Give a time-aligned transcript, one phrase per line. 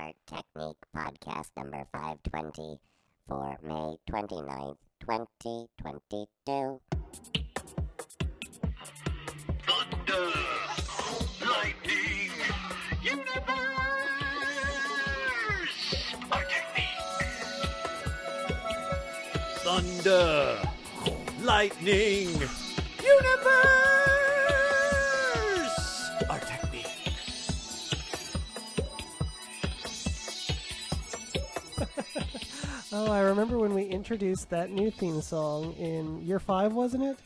[0.00, 2.80] Art Technique podcast number 520
[3.28, 6.80] for May 29th, 2022.
[9.66, 10.32] Thunder,
[11.44, 12.32] lightning,
[13.02, 13.36] universe,
[16.32, 17.04] our technique.
[19.58, 20.58] Thunder,
[21.42, 22.28] lightning,
[23.02, 23.79] universe,
[32.92, 37.18] Oh, I remember when we introduced that new theme song in year five, wasn't it?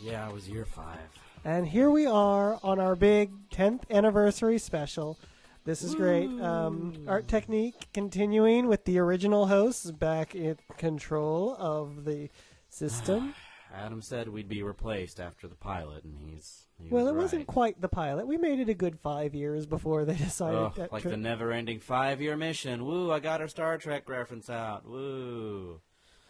[0.00, 1.00] Yeah, it was year five.
[1.44, 5.18] And here we are on our big 10th anniversary special.
[5.64, 6.28] This is great.
[6.40, 12.30] Um, Art Technique continuing with the original hosts back in control of the
[12.68, 13.34] system.
[13.74, 16.66] Adam said we'd be replaced after the pilot, and he's.
[16.80, 18.26] He well, was it wasn't quite the pilot.
[18.26, 21.16] We made it a good five years before they decided Oh, that like tri- the
[21.16, 22.84] never-ending five-year mission.
[22.86, 23.10] Woo!
[23.10, 24.88] I got our Star Trek reference out.
[24.88, 25.80] Woo!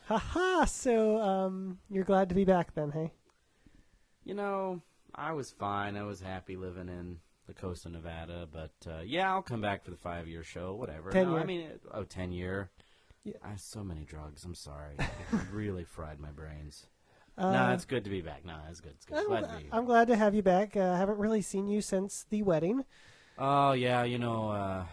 [0.06, 0.64] Haha!
[0.64, 3.12] So, um, you're glad to be back then, hey?
[4.24, 4.82] You know,
[5.14, 5.96] I was fine.
[5.96, 9.84] I was happy living in the coast of Nevada, but uh, yeah, I'll come back
[9.84, 10.74] for the five-year show.
[10.74, 11.10] Whatever.
[11.10, 12.70] Ten No, I mean, it, oh, ten year.
[13.24, 13.34] Yeah.
[13.44, 14.44] I have so many drugs.
[14.44, 14.94] I'm sorry.
[14.98, 16.86] It really fried my brains.
[17.38, 18.44] Uh, no, it's good to be back.
[18.44, 18.92] No, it's good.
[18.96, 19.18] It's good.
[19.18, 19.68] I'm, Glad to be.
[19.70, 20.76] I'm glad to have you back.
[20.76, 22.84] Uh, I haven't really seen you since the wedding.
[23.38, 24.84] Oh yeah, you know, uh,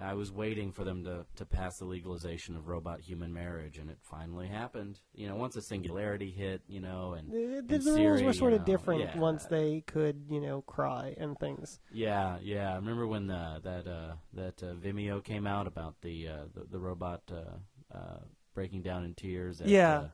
[0.00, 3.88] I was waiting for them to, to pass the legalization of robot human marriage, and
[3.88, 5.00] it finally happened.
[5.14, 8.22] You know, once the singularity hit, you know, and The, the, and the rules Siri,
[8.24, 9.18] were sort of know, different yeah.
[9.18, 11.80] once they could, you know, cry and things.
[11.90, 12.72] Yeah, yeah.
[12.72, 16.66] I remember when uh, that uh, that uh, Vimeo came out about the uh, the,
[16.72, 18.18] the robot uh, uh,
[18.54, 19.62] breaking down in tears.
[19.62, 20.08] At, Yeah.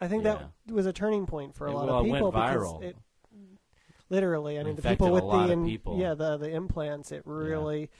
[0.00, 2.18] I think that was a turning point for a It- lot well, of it went
[2.20, 2.96] people because it
[4.10, 4.58] literally.
[4.58, 5.98] I mean, the people with the in- people.
[5.98, 7.90] yeah the the implants, it really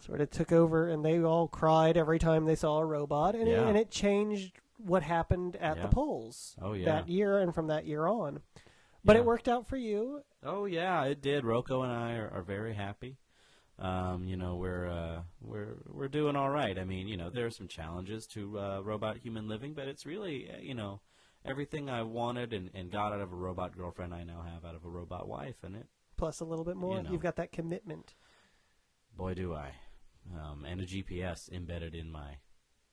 [0.00, 3.48] sort of took over, and they all cried every time they saw a robot, and
[3.48, 5.82] it, and it changed what happened at Yeah.
[5.82, 6.86] the polls Oh, yeah.
[6.86, 8.40] that year and from that year on.
[9.04, 9.20] But Yeah.
[9.22, 10.22] it worked out for you.
[10.42, 11.44] Oh yeah, it did.
[11.44, 13.18] Rocco and I are, are very happy.
[13.78, 16.78] Um, you know, we're uh, we're we're doing all right.
[16.78, 20.04] I mean, you know, there are some challenges to uh, robot human living, but it's
[20.06, 21.00] really uh, you know
[21.44, 24.74] everything I wanted and, and got out of a robot girlfriend I now have out
[24.74, 25.86] of a robot wife, and it
[26.16, 26.96] Plus a little bit more.
[26.98, 27.10] You know.
[27.12, 28.14] You've got that commitment.
[29.16, 29.72] boy do I,
[30.34, 32.36] um, and a GPS embedded in my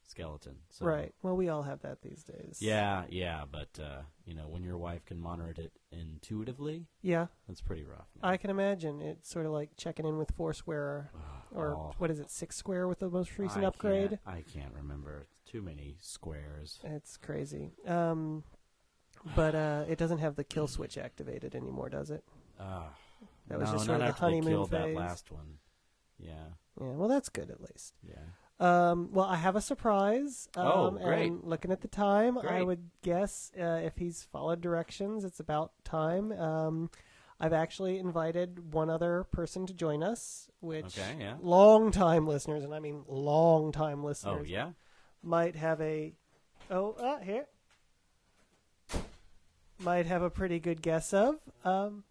[0.07, 0.55] skeleton.
[0.71, 1.13] So, Right.
[1.21, 2.57] Well, we all have that these days.
[2.59, 7.27] Yeah, yeah, but uh, you know, when your wife can monitor it intuitively, Yeah.
[7.47, 8.07] that's pretty rough.
[8.19, 8.31] man.
[8.33, 8.99] I can imagine.
[9.01, 11.11] It's sort of like checking in with Foursquare,
[11.53, 11.93] or Oh.
[11.99, 14.09] what is it, Six Square with the most recent I upgrade.
[14.09, 15.27] Can't, I can't remember.
[15.51, 16.79] Too many squares.
[16.83, 17.71] It's crazy.
[17.87, 18.43] Um,
[19.35, 22.23] but uh, it doesn't have the kill switch activated anymore, does it?
[22.59, 22.83] Uh,
[23.47, 24.95] That was no, just sort of the honeymoon killed phase.
[24.95, 25.57] that last one.
[26.19, 26.33] Yeah,
[26.79, 26.87] Yeah.
[26.93, 27.93] Well, that's good at least.
[28.03, 28.15] yeah.
[28.61, 30.49] Um, well, I have a surprise.
[30.57, 31.31] Um, Oh, great.
[31.31, 35.71] And looking at the time, I would guess uh, if he's followed directions, it's about
[35.85, 36.33] time.
[36.33, 36.89] Um,
[37.39, 41.35] I've actually invited one other person to join us, which Okay, yeah.
[41.41, 44.39] long time listeners, and I mean long time listeners.
[44.41, 44.71] Oh yeah.
[45.23, 46.13] Might have a
[46.69, 47.45] oh uh, here
[49.79, 52.03] might have a pretty good guess of um,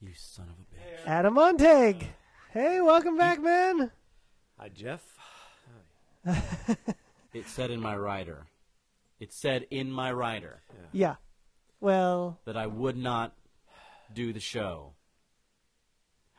[0.00, 1.06] You son of a bitch.
[1.06, 2.06] Adam Montag.
[2.52, 3.90] Hey, welcome back, man.
[4.58, 5.02] Hi, Jeff.
[7.34, 8.46] It said in my rider.
[9.20, 10.60] It said in my rider
[10.92, 11.16] Yeah.
[11.80, 13.34] Well, that I would not
[14.12, 14.94] do the show.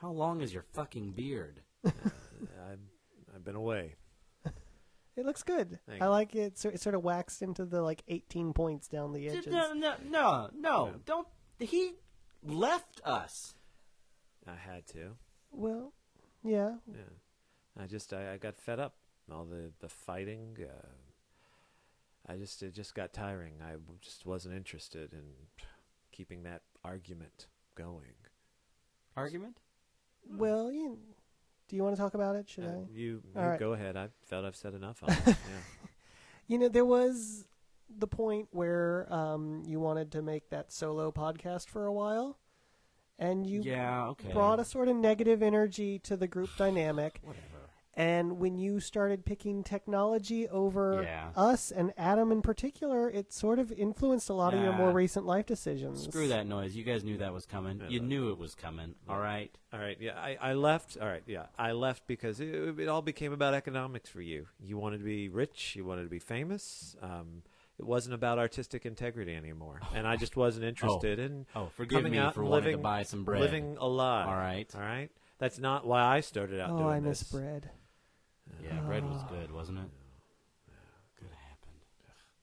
[0.02, 1.62] How long is your fucking beard?
[1.86, 2.90] I'm,
[3.34, 3.96] I've been away.
[5.20, 5.80] It looks good.
[5.86, 6.12] Thank I you.
[6.12, 6.58] like it.
[6.58, 9.48] So it sort of waxed into the like 18 points down the edges.
[9.48, 10.92] No, no, no, no!
[11.06, 11.28] Don't.
[11.60, 11.96] He
[12.42, 13.54] left us.
[14.48, 15.18] I had to.
[15.52, 15.92] Well,
[16.42, 16.76] yeah.
[16.88, 17.02] Yeah.
[17.78, 18.96] I just I, I got fed up.
[19.30, 20.58] All the the fighting.
[20.62, 20.88] Uh,
[22.32, 23.56] I just it just got tiring.
[23.62, 25.34] I just wasn't interested in
[26.14, 28.16] keeping that argument going.
[29.18, 29.58] Argument?
[30.30, 31.00] Well, you,
[31.70, 32.50] do you want to talk about it?
[32.50, 32.86] Should Uh, I?
[32.92, 33.60] you you right.
[33.60, 33.96] go ahead.
[33.96, 35.20] I felt I've said enough on it.
[35.26, 35.36] Yeah.
[36.48, 37.46] You know, there was
[37.96, 42.38] the point where um, you wanted to make that solo podcast for a while,
[43.18, 44.08] and you yeah.
[44.10, 44.34] Okay.
[44.34, 47.20] brought a sort of negative energy to the group dynamic.
[47.24, 47.59] Whatever.
[48.00, 51.32] And when you started picking technology over Yeah.
[51.36, 55.26] us and Adam in particular, it sort of influenced a lot of your more recent
[55.26, 56.06] life decisions.
[56.06, 56.78] Screw that noise.
[56.78, 57.80] You guys knew that was coming.
[57.82, 58.96] Yeah, You but- knew it was coming.
[59.10, 59.52] All right.
[59.74, 59.98] All right.
[60.00, 60.14] Yeah.
[60.18, 60.98] I, I left.
[60.98, 61.24] All right.
[61.28, 61.48] Yeah.
[61.58, 62.48] I left because it,
[62.80, 64.48] it all became about economics for you.
[64.62, 65.76] You wanted to be rich.
[65.76, 66.96] You wanted to be famous.
[67.02, 67.44] Um,
[67.78, 71.46] it wasn't about artistic integrity anymore, and I just wasn't interested in.
[71.56, 73.42] Oh, forgive coming me out for and wanting to living, buy some bread.
[73.42, 74.28] living alive.
[74.28, 74.70] All right.
[74.74, 75.10] All right.
[75.38, 77.32] That's not why I started out Oh, doing I miss this.
[77.32, 77.70] bread.
[78.62, 79.90] Yeah, bread was good, wasn't it?
[81.20, 81.82] Good happened.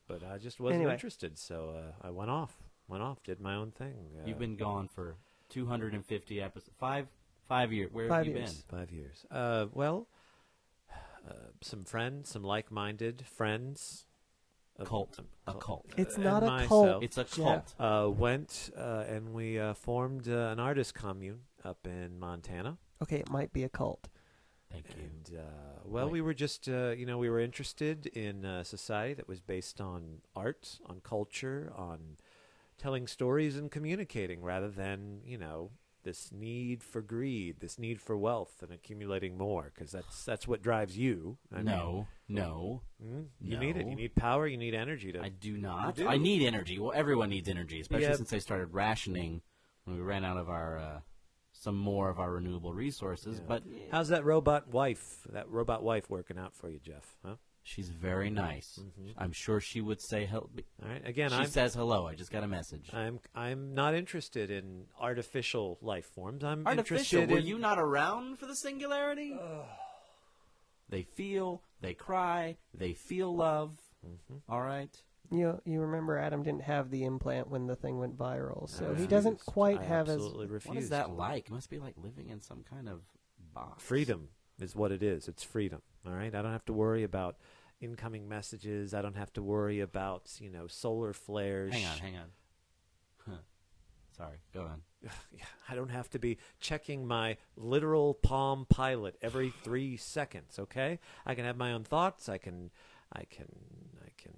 [0.07, 0.93] But I just wasn't Anyway.
[0.93, 2.55] interested, so uh, I went off.
[2.89, 3.95] Went off, did my own thing.
[4.21, 5.17] Uh, You've been gone for
[5.49, 6.71] 250 episodes.
[6.79, 7.07] Five,
[7.49, 7.91] five years.
[7.93, 8.65] Where Five have you years.
[8.71, 9.25] five years.
[9.31, 10.07] Uh, well,
[11.29, 11.33] uh,
[11.63, 14.05] some friends, some like-minded friends.
[14.77, 14.83] been?
[14.85, 15.19] of- Cult.
[15.47, 15.61] A cult.
[15.65, 15.87] cult.
[15.97, 16.69] It's and not a myself.
[16.69, 17.03] cult.
[17.03, 17.35] It's a Jeff.
[17.35, 17.75] cult.
[17.81, 22.77] uh, went uh, and we uh, formed uh, an artist commune up in Montana.
[23.03, 24.09] Okay, it might be a cult.
[24.85, 25.05] Thank you.
[25.05, 29.15] And uh, well, we were just uh, you know we were interested in a society
[29.15, 32.17] that was based on art, on culture, on
[32.79, 35.71] telling stories and communicating, rather than you know
[36.07, 40.63] this need for greed, this need for wealth and accumulating more, because that's that's what
[40.63, 41.37] drives you.
[41.55, 43.87] I no, no, mm, you need it.
[43.87, 44.47] You need power.
[44.47, 45.21] You need energy to.
[45.21, 45.97] I do not.
[45.97, 46.09] do?
[46.09, 46.79] I need energy.
[46.79, 49.43] Well, everyone needs energy, especially since they started rationing
[49.85, 51.01] when we ran out of our uh,
[51.61, 53.39] some more of our renewable resources.
[53.39, 53.45] Yeah.
[53.49, 55.19] But How's that robot wife?
[55.33, 57.17] That robot wife working out for you, Jeff?
[57.25, 57.37] Huh?
[57.63, 58.79] she's very nice.
[58.81, 59.15] Mhm.
[59.19, 60.49] I'm sure she would say hello.
[60.85, 61.05] All right.
[61.05, 62.07] Again, she I'm says hello.
[62.07, 62.91] I just got a message.
[62.93, 66.45] I'm I'm not interested in artificial life forms.
[66.45, 66.97] I'm Artificial.
[67.23, 69.37] interested Were in you not around for the singularity?
[70.89, 71.63] they feel.
[71.81, 72.57] They cry.
[72.73, 73.77] They feel love.
[74.07, 74.43] Mhm.
[74.49, 75.03] All right.
[75.31, 79.01] You you remember Adam didn't have the implant when the thing went viral, so I
[79.01, 80.69] he doesn't quite I have as absolutely refused.
[80.69, 81.47] What is that like?
[81.47, 83.03] It must be like living in some kind of
[83.55, 83.83] box.
[83.83, 84.29] Freedom
[84.61, 85.29] is what it is.
[85.29, 85.83] It's freedom.
[86.07, 86.35] All right.
[86.35, 87.37] I don't have to worry about
[87.81, 88.95] incoming messages.
[88.95, 91.73] I don't have to worry about you know solar flares.
[91.73, 91.99] Hang on.
[91.99, 92.31] Hang on.
[93.29, 93.37] Huh.
[94.17, 94.39] Sorry.
[94.55, 94.83] Go on.
[95.69, 100.59] I don't have to be checking my literal Palm Pilot every three seconds.
[100.59, 100.99] Okay.
[101.25, 102.29] I can have my own thoughts.
[102.29, 102.71] I can,
[103.13, 103.49] I can,
[104.05, 104.35] I can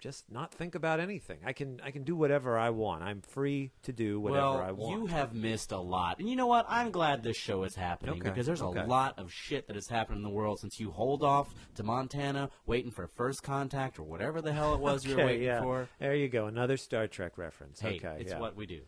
[0.00, 1.38] just not think about anything.
[1.44, 3.02] I can, I can do whatever I want.
[3.02, 4.98] I'm free to do whatever well, I want.
[4.98, 6.18] you have missed a lot.
[6.18, 6.66] And you know what?
[6.68, 8.80] I'm glad this show is happening Okay, because there's okay.
[8.80, 11.82] a lot of shit that has happened in the world since you hold off to
[11.82, 15.62] Montana waiting for first contact or whatever the hell it was you were waiting yeah.
[15.62, 15.88] for.
[15.98, 16.46] There you go.
[16.46, 17.80] Another Star Trek reference.
[17.80, 18.16] Hey, okay.
[18.20, 18.40] it's yeah.
[18.40, 18.82] what we do.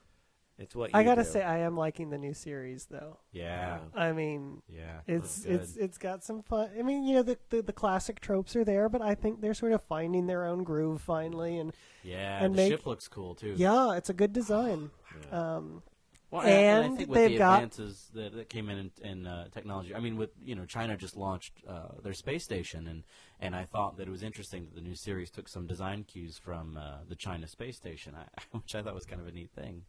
[0.58, 1.28] It's what you I gotta do.
[1.28, 3.19] say, I am liking the new series though.
[3.32, 3.78] Yeah.
[3.94, 5.00] I mean, Yeah.
[5.06, 6.70] it's it's it's got some fun.
[6.78, 9.55] I mean, you know, the, the the classic tropes are there, but I think they're
[9.55, 11.72] sort of finding their own groove finally, and
[12.02, 12.43] yeah.
[12.44, 13.55] and the make- ship looks cool too.
[13.56, 14.90] yeah, it's a good design.
[15.32, 15.56] Yeah.
[15.56, 15.82] Um,
[16.31, 16.50] Well, and,
[16.84, 19.49] and I think with they've the got- advances that, that came in in, in uh,
[19.50, 23.04] technology, I mean, with you know, China just launched uh, their space station, and
[23.40, 26.37] and I thought that it was interesting that the new series took some design cues
[26.37, 28.25] from uh, the China space station, I,
[28.58, 29.84] which I thought was kind of a neat thing.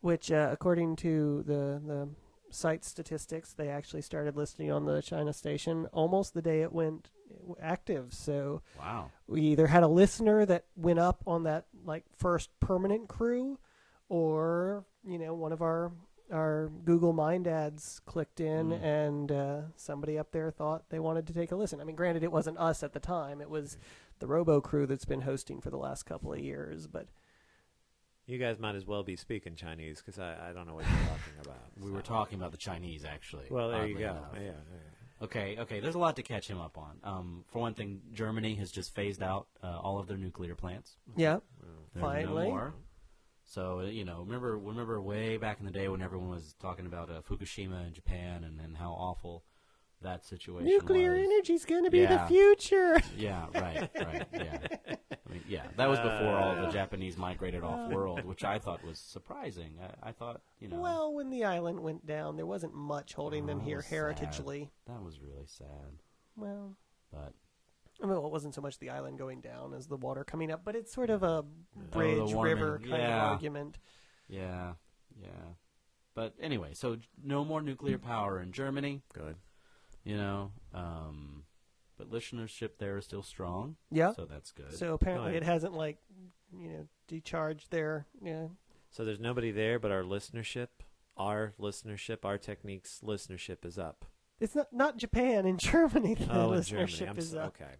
[0.00, 2.08] Which, uh, according to the the
[2.50, 7.10] site statistics, they actually started listing on the China station almost the day it went
[7.60, 8.14] active.
[8.14, 9.10] So Wow.
[9.26, 13.58] we either had a listener that went up on that like first permanent crew,
[14.08, 15.92] or you know one of our
[16.30, 18.82] our Google Mind ads clicked in, Mm.
[18.82, 21.80] and uh, somebody up there thought they wanted to take a listen.
[21.80, 23.78] I mean, granted, it wasn't us at the time; it was
[24.18, 26.86] the Robo crew that's been hosting for the last couple of years.
[26.86, 27.08] But
[28.28, 31.08] You guys might as well be speaking Chinese because I, I don't know what you're
[31.08, 31.56] talking about.
[31.82, 33.46] We were talking about the Chinese, actually.
[33.50, 34.10] Well, there you oddly go.
[34.10, 34.28] enough.
[34.34, 35.24] Yeah, yeah.
[35.24, 35.80] Okay, okay.
[35.80, 36.98] There's a lot to catch him up on.
[37.02, 40.96] Um, for one thing, Germany has just phased out uh, all of their nuclear plants.
[41.16, 42.46] yeah, There's no Finally.
[42.48, 42.74] more.
[43.46, 46.84] So uh, you know, remember remember way back in the day when everyone was talking
[46.84, 49.42] about uh, Fukushima in Japan and, and how awful
[50.02, 51.24] that situation nuclear was.
[51.24, 52.26] energy's going to be Yeah.
[52.26, 53.00] the future.
[53.16, 54.96] Yeah, right, right, yeah.
[55.46, 58.98] I yeah, that was before all the Japanese migrated off world, which I thought was
[58.98, 59.74] surprising.
[59.82, 63.46] I, I thought, you know, Well, when the island went down, there wasn't much holding
[63.46, 63.92] them Oh, here sad.
[64.16, 64.68] heritagely.
[64.86, 65.98] that was really sad.
[66.36, 66.76] Well,
[67.12, 67.32] But
[68.02, 70.64] I mean, it wasn't so much the island going down as the water coming up,
[70.64, 71.44] but it's sort of a Oh,
[71.90, 73.78] bridge warming, river kind of argument.
[74.28, 74.74] yeah,
[75.20, 75.28] yeah.
[76.14, 79.02] But anyway, so no more nuclear power in Germany.
[79.14, 79.36] Good.
[80.04, 81.44] You know, um,
[81.98, 83.76] but listenership there is still strong.
[83.90, 84.12] Yeah.
[84.14, 84.72] So that's good.
[84.74, 85.98] So apparently, it hasn't like
[86.56, 88.46] you know decharged their yeah.
[88.90, 90.68] So there's nobody there, but our listenership,
[91.16, 94.06] our listenership, our techniques listenership is up.
[94.40, 96.14] It's not not Japan in Germany.
[96.14, 97.08] The oh, in listenership Germany.
[97.08, 97.56] I'm is so, up.
[97.60, 97.72] okay.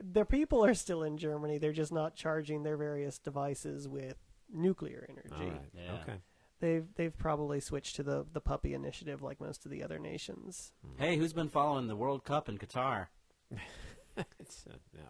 [0.00, 1.58] Their people are still in Germany.
[1.58, 4.16] They're just not charging their various devices with
[4.52, 5.32] nuclear energy.
[5.34, 5.70] All right.
[5.74, 6.02] Yeah.
[6.02, 6.18] Okay.
[6.60, 10.72] They've they've probably switched to the the puppy initiative like most of the other nations.
[10.98, 13.06] hey, who's been following the World Cup in Qatar?
[14.40, 15.04] It's, uh, no,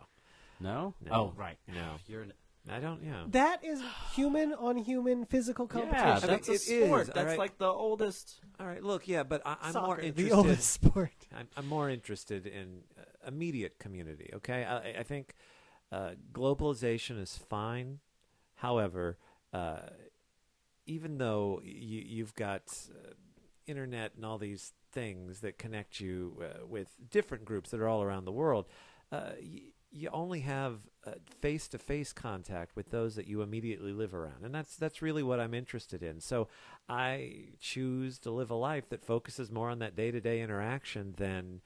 [0.60, 0.94] No.
[1.00, 1.12] No.
[1.12, 1.56] Oh, right.
[1.66, 1.92] no.
[2.06, 2.32] You're an,
[2.70, 3.02] I don't.
[3.02, 3.24] Yeah.
[3.28, 3.80] That is
[4.14, 6.06] human on human physical competition.
[6.06, 7.00] yeah, I mean, that's a it sport.
[7.02, 7.38] is, that's all right.
[7.38, 8.40] like the oldest.
[8.60, 8.82] All right.
[8.82, 9.08] Look.
[9.08, 10.16] Yeah, but I, I'm more interested.
[10.26, 11.10] the oldest sport.
[11.34, 14.30] I'm, I'm more interested in uh, immediate community.
[14.34, 15.34] Okay, I, I think
[15.90, 18.00] uh, globalization is fine.
[18.56, 19.16] However,
[19.54, 19.78] uh,
[20.88, 23.12] even though you, you've got uh,
[23.66, 28.02] internet and all these things that connect you uh, with different groups that are all
[28.02, 28.66] around the world,
[29.12, 30.80] uh, y- you only have
[31.40, 35.22] face to face contact with those that you immediately live around, and that's that's really
[35.22, 36.20] what I'm interested in.
[36.20, 36.48] So
[36.88, 41.14] I choose to live a life that focuses more on that day to day interaction
[41.16, 41.60] than.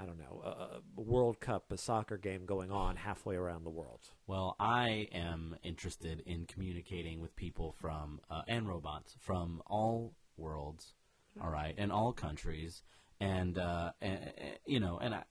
[0.00, 3.70] I don't know, a, a World Cup, a soccer game going on halfway around the
[3.70, 4.00] world.
[4.26, 10.94] Well, I am interested in communicating with people from uh, and robots from all worlds,
[11.42, 12.82] all right, and all countries,
[13.20, 14.30] and, uh, and
[14.66, 15.24] you know, and I,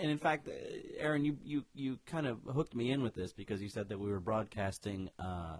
[0.00, 0.48] and in fact,
[0.98, 3.98] Aaron, you, you you kind of hooked me in with this because you said that
[3.98, 5.56] we were broadcasting uh,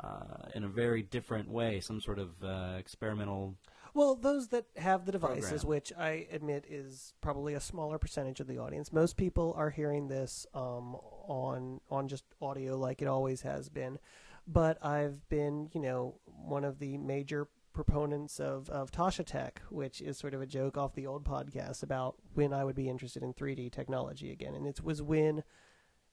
[0.00, 3.56] uh, in a very different way, some sort of uh, experimental.
[3.94, 5.68] Well, those that have the devices, Program.
[5.68, 8.92] which I admit is probably a smaller percentage of the audience.
[8.92, 13.98] Most people are hearing this um, on on just audio, like it always has been.
[14.46, 20.00] But I've been, you know, one of the major proponents of, of Tasha Tech, which
[20.00, 23.22] is sort of a joke off the old podcast about when I would be interested
[23.22, 24.54] in 3D technology again.
[24.54, 25.44] And it was when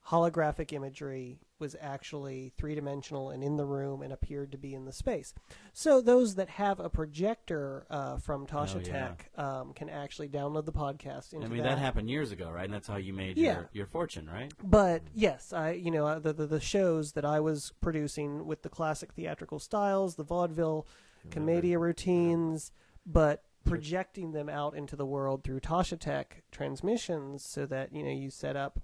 [0.09, 4.85] holographic imagery was actually three dimensional and in the room and appeared to be in
[4.85, 5.33] the space.
[5.73, 8.91] So those that have a projector uh, from Tasha Oh, yeah.
[8.91, 12.65] Tech um, can actually download the podcast into I mean, that happened years ago, right?
[12.65, 13.53] And that's how you made Yeah.
[13.53, 14.51] your, your fortune, right?
[14.61, 18.69] But yes, I you know the, the the shows that I was producing with the
[18.69, 20.85] classic theatrical styles, the vaudeville,
[21.31, 22.71] commedia routines,
[23.05, 28.11] but projecting them out into the world through Tasha Tech transmissions, so that you know
[28.11, 28.79] you set up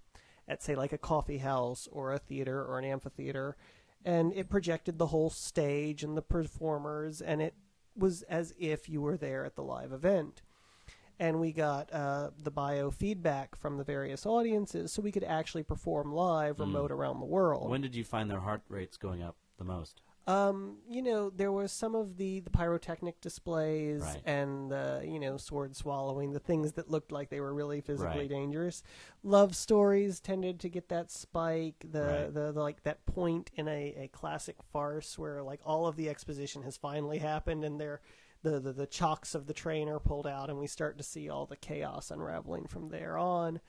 [0.51, 3.55] at say like a coffee house or a theater or an amphitheater,
[4.03, 7.55] and it projected the whole stage and the performers, and it
[7.95, 10.41] was as if you were there at the live event
[11.21, 16.11] and we got uh, the biofeedback from the various audiences, so we could actually perform
[16.11, 17.69] live, remote around the world.
[17.69, 20.01] When did you find their heart rates going up the most?
[20.27, 24.21] Um, you know, there was some of the, the pyrotechnic displays Right.
[24.25, 28.19] and the you know sword swallowing, the things that looked like they were really physically
[28.21, 28.29] Right.
[28.29, 28.83] dangerous.
[29.23, 32.33] Love stories tended to get that spike, the, Right.
[32.33, 36.07] the, the like that point in a, a classic farce where like all of the
[36.09, 38.01] exposition has finally happened and they're
[38.43, 41.29] the, the the chocks of the train are pulled out and we start to see
[41.29, 43.59] all the chaos unraveling from there on.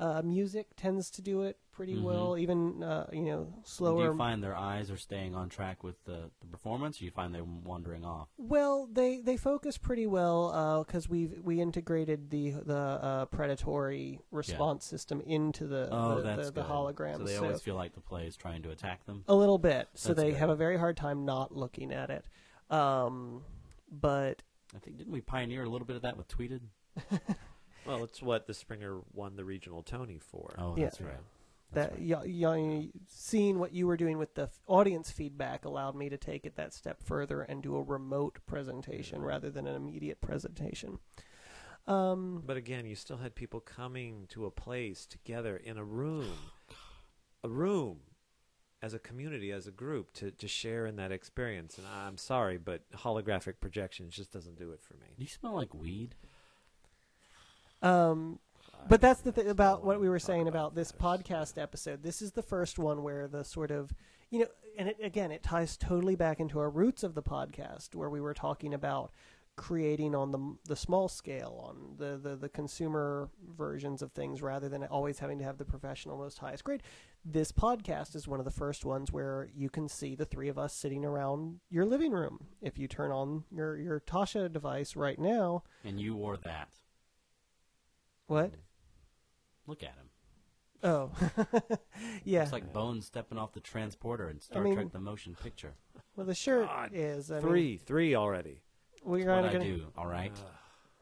[0.00, 4.06] Uh, music tends to do it pretty well, even uh, you know slower.
[4.06, 7.10] Do you find their eyes are staying on track with the, the performance, or you
[7.10, 8.28] find them wandering off?
[8.36, 14.84] Well, they they focus pretty well because we've we integrated the the uh, predatory response
[14.84, 17.18] system into the Oh, the, that's the, the hologram.
[17.18, 19.24] So they always feel like the play is trying to attack them.
[19.28, 20.38] a little bit, so they good.
[20.38, 22.26] have a very hard time not looking at it.
[22.70, 23.42] Um,
[23.90, 24.42] but
[24.74, 26.60] I think didn't we pioneer a little bit of that with tweeted?
[27.86, 30.54] Well, it's what the Springer won the regional Tony for.
[30.58, 30.84] Oh, Yeah.
[30.84, 31.16] that's right.
[31.72, 35.96] That's that y- y- seeing what you were doing with the f- audience feedback allowed
[35.96, 39.74] me to take it that step further and do a remote presentation rather than an
[39.74, 40.98] immediate presentation.
[41.86, 46.30] Um, But again, you still had people coming to a place together in a room,
[47.42, 48.00] a room,
[48.82, 51.78] as a community, as a group, to, to share in that experience.
[51.78, 55.06] And I'm sorry, but holographic projections just doesn't do it for me.
[55.16, 55.24] Do me.
[55.24, 56.14] you smell like weed?
[57.82, 58.38] Um,
[58.88, 60.92] but that's the thing about what we were saying about this.
[60.92, 62.02] podcast episode.
[62.02, 63.92] This is the first one where the sort of,
[64.30, 64.46] you know,
[64.76, 68.20] and it, again, it ties totally back into our roots of the podcast, where we
[68.20, 69.12] were talking about
[69.54, 74.68] creating on the the small scale, on the the, the consumer versions of things, rather
[74.68, 76.82] than always having to have the professional, most highest grade.
[77.24, 80.58] This podcast is one of the first ones where you can see the three of
[80.58, 82.46] us sitting around your living room.
[82.62, 86.68] If you turn on your your Tasha device right now, And you wore that.
[88.32, 88.52] What?
[89.66, 90.08] Look at him.
[90.84, 91.12] Oh,
[92.24, 92.42] yeah.
[92.42, 95.74] It's like Bones stepping off the transporter in Star mean- Trek: The Motion Picture.
[96.16, 98.60] Well, the shirt God, is I mean, Three, three already.
[99.04, 100.32] we're What gonna, I gonna do, all right.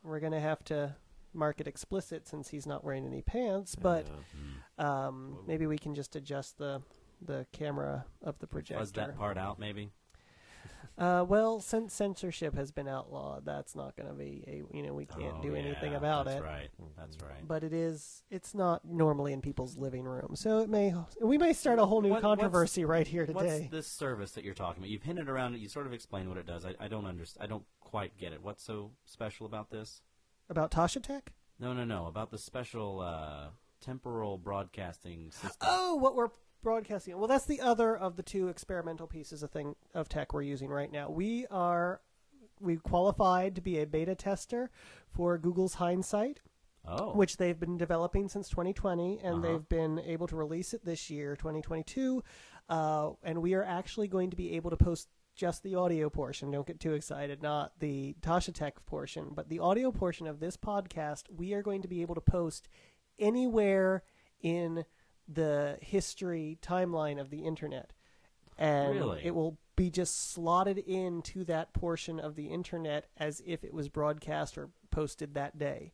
[0.05, 0.95] we're gonna have to
[1.33, 3.75] mark it explicit since he's not wearing any pants.
[3.75, 4.07] But
[4.79, 6.83] Uh, um, maybe we can just adjust the
[7.23, 8.95] the camera of the Fuzz projector.
[8.95, 9.91] that part out, maybe.
[11.01, 14.93] Uh, well, since censorship has been outlawed, that's not going to be a you know
[14.93, 16.43] we can't Oh, do anything about that's it.
[16.43, 16.71] That's right.
[16.99, 17.49] That's right.
[17.49, 21.55] But it is it's not normally in people's living room, so it may we may
[21.55, 23.61] start a whole new What- controversy right here today.
[23.61, 24.91] What's this service that you're talking about?
[24.91, 25.61] You've hinted around it.
[25.61, 26.67] You sort of explained what it does.
[26.67, 27.45] I, I don't understand.
[27.45, 28.43] I don't quite get it.
[28.43, 30.03] What's so special about this?
[30.51, 31.33] About Tasha Tech?
[31.59, 32.07] No, no, no.
[32.07, 33.47] About the special uh,
[33.81, 35.53] temporal broadcasting system.
[35.63, 36.29] Oh, what we're
[36.63, 37.17] broadcasting.
[37.19, 40.71] Well, that's the other of the two experimental pieces of thing of tech we're using
[40.71, 41.11] right now.
[41.11, 42.01] We are
[42.61, 44.71] we qualified to be a beta tester
[45.09, 46.41] for Google's Hindsight,
[46.87, 49.41] Oh, which they've been developing since 2020, and Uh-huh.
[49.43, 52.23] they've been able to release it this year, 2022.
[52.69, 56.51] Uh, and we are actually going to be able to post just the audio portion.
[56.51, 60.57] Don't get too excited, not the Tasha Tech portion, but the audio portion of this
[60.57, 62.69] podcast, we are going to be able to post
[63.19, 64.03] anywhere
[64.43, 64.85] in
[65.33, 67.93] the history timeline of the internet.
[68.59, 69.21] And Really?
[69.25, 73.89] it will be just slotted into that portion of the internet as if it was
[73.89, 75.93] broadcast or posted that day.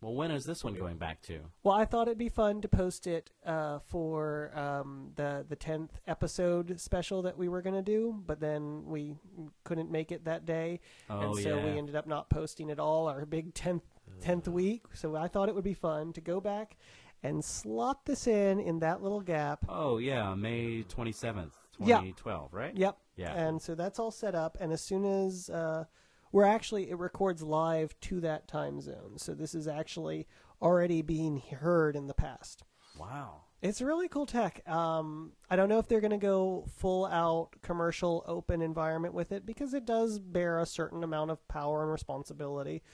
[0.00, 1.40] Well, when is this one going back to?
[1.64, 5.98] Well, I thought it'd be fun to post it uh, for um, the the tenth
[6.06, 9.16] episode special that we were going to do, but then we
[9.64, 10.78] couldn't make it that day,
[11.10, 13.82] Oh, and so we ended up not posting at all our big tenth
[14.20, 14.84] tenth week.
[14.94, 16.76] So I thought it would be fun to go back
[17.22, 19.64] and slot this in in that little gap.
[19.68, 21.96] Oh yeah, May twenty seventh, Yeah.
[21.98, 22.76] twenty twelve, right?
[22.76, 22.96] Yep.
[23.16, 23.32] Yeah.
[23.34, 25.84] And so that's all set up, and as soon as uh,
[26.32, 30.26] we're actually it records live to that time zone, so this is actually
[30.62, 32.62] already being heard in the past.
[32.98, 33.42] Wow.
[33.60, 34.62] It's really cool tech.
[34.68, 39.32] Um, I don't know if they're going to go full out commercial open environment with
[39.32, 42.84] it because it does bear a certain amount of power and responsibility.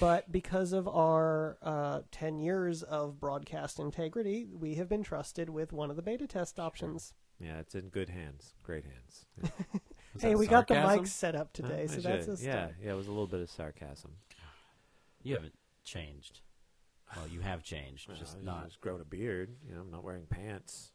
[0.00, 5.72] But because of our uh, 10 years of broadcast integrity, we have been trusted with
[5.72, 7.12] one of the beta test options.
[7.40, 8.54] Yeah, it's in good hands.
[8.62, 9.26] Great hands.
[10.16, 10.20] Yeah.
[10.28, 11.04] Hey, that we got the sarcasm?
[11.04, 12.74] mics set up today, Uh, so that's a yeah, start.
[12.80, 12.92] yeah.
[12.92, 14.12] It was a little bit of sarcasm.
[15.24, 16.40] You haven't changed.
[17.16, 18.64] Well, you have changed, just Well, I not.
[18.66, 19.56] just grown a beard.
[19.66, 20.92] You know, I'm not wearing pants.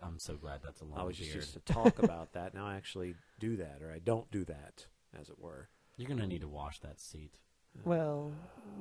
[0.00, 1.42] I'm so glad that's a long I was just beard.
[1.42, 2.54] used to talk about that.
[2.54, 4.86] Now I actually do that, or I don't do that,
[5.18, 5.68] as it were.
[5.96, 7.38] You're gonna need to wash that seat.
[7.84, 8.32] Well,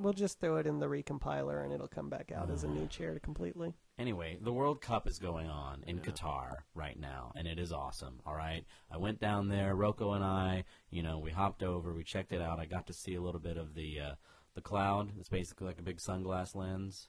[0.01, 2.87] we'll just throw it in the recompiler and it'll come back out as a new
[2.89, 3.73] chair completely.
[3.99, 8.19] Anyway, the World Cup is going on in Qatar right now, and it is awesome.
[8.27, 9.73] All right, I went down there.
[9.75, 12.59] Rocco and I, you know, we hopped over, we checked it out.
[12.59, 14.11] I got to see a little bit of the uh,
[14.53, 15.13] the cloud.
[15.19, 17.07] It's basically like a big sunglass lens.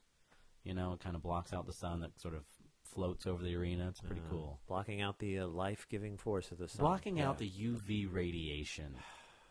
[0.65, 2.45] You know, it kind of blocks out the sun that sort of
[2.85, 3.89] floats over the arena.
[3.89, 4.61] It's pretty Uh, cool.
[4.67, 6.81] Blocking out the uh, life-giving force of the sun.
[6.81, 8.95] Blocking out the UV radiation.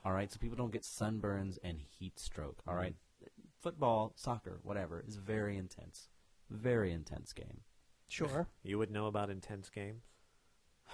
[0.05, 2.59] All right, so people don't get sunburns and heat stroke.
[2.67, 2.95] All right,
[3.61, 6.07] football, soccer, whatever is very intense,
[6.49, 7.61] very intense game.
[8.07, 8.47] Sure.
[8.63, 10.03] You would know about intense games.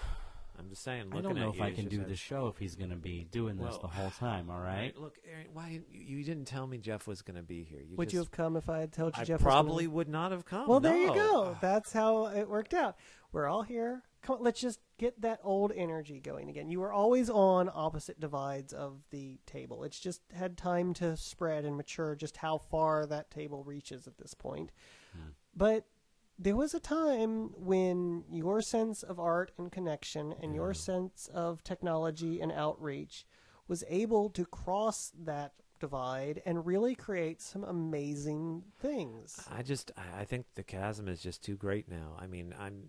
[0.60, 1.06] I'm just saying.
[1.12, 2.48] I Looking don't know at if you, I you can just do said- the show
[2.48, 4.50] if he's going to be doing this Well, the whole time.
[4.52, 4.96] All right.
[4.96, 7.80] Look, Aaron, why you, you didn't tell me Jeff was going to be here?
[7.82, 9.64] You Would just, you have come if I had told you I Jeff was gonna-
[9.64, 10.68] probably would not have come.
[10.68, 11.14] Well, there you no.
[11.14, 11.58] go.
[11.60, 12.96] That's how it worked out.
[13.32, 14.04] We're all here.
[14.22, 16.70] Come on, let's just get that old energy going again.
[16.70, 19.84] You were always on opposite divides of the table.
[19.84, 24.18] It's just had time to spread and mature just how far that table reaches at
[24.18, 24.72] this point.
[25.14, 25.30] Hmm.
[25.56, 25.86] But
[26.38, 31.64] there was a time when your sense of art and connection and your sense of
[31.64, 33.26] technology and outreach
[33.68, 39.46] was able to cross that divide and really create some amazing things.
[39.52, 42.16] I just, I I think the chasm is just too great now.
[42.20, 42.84] I mean, I'm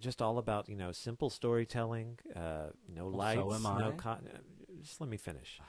[0.00, 4.38] just all about you know simple storytelling, uh, no lights, so no con- uh,
[4.82, 5.60] Just let me finish.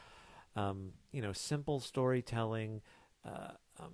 [0.55, 2.81] Um, you know, simple storytelling.
[3.25, 3.91] Uh, um,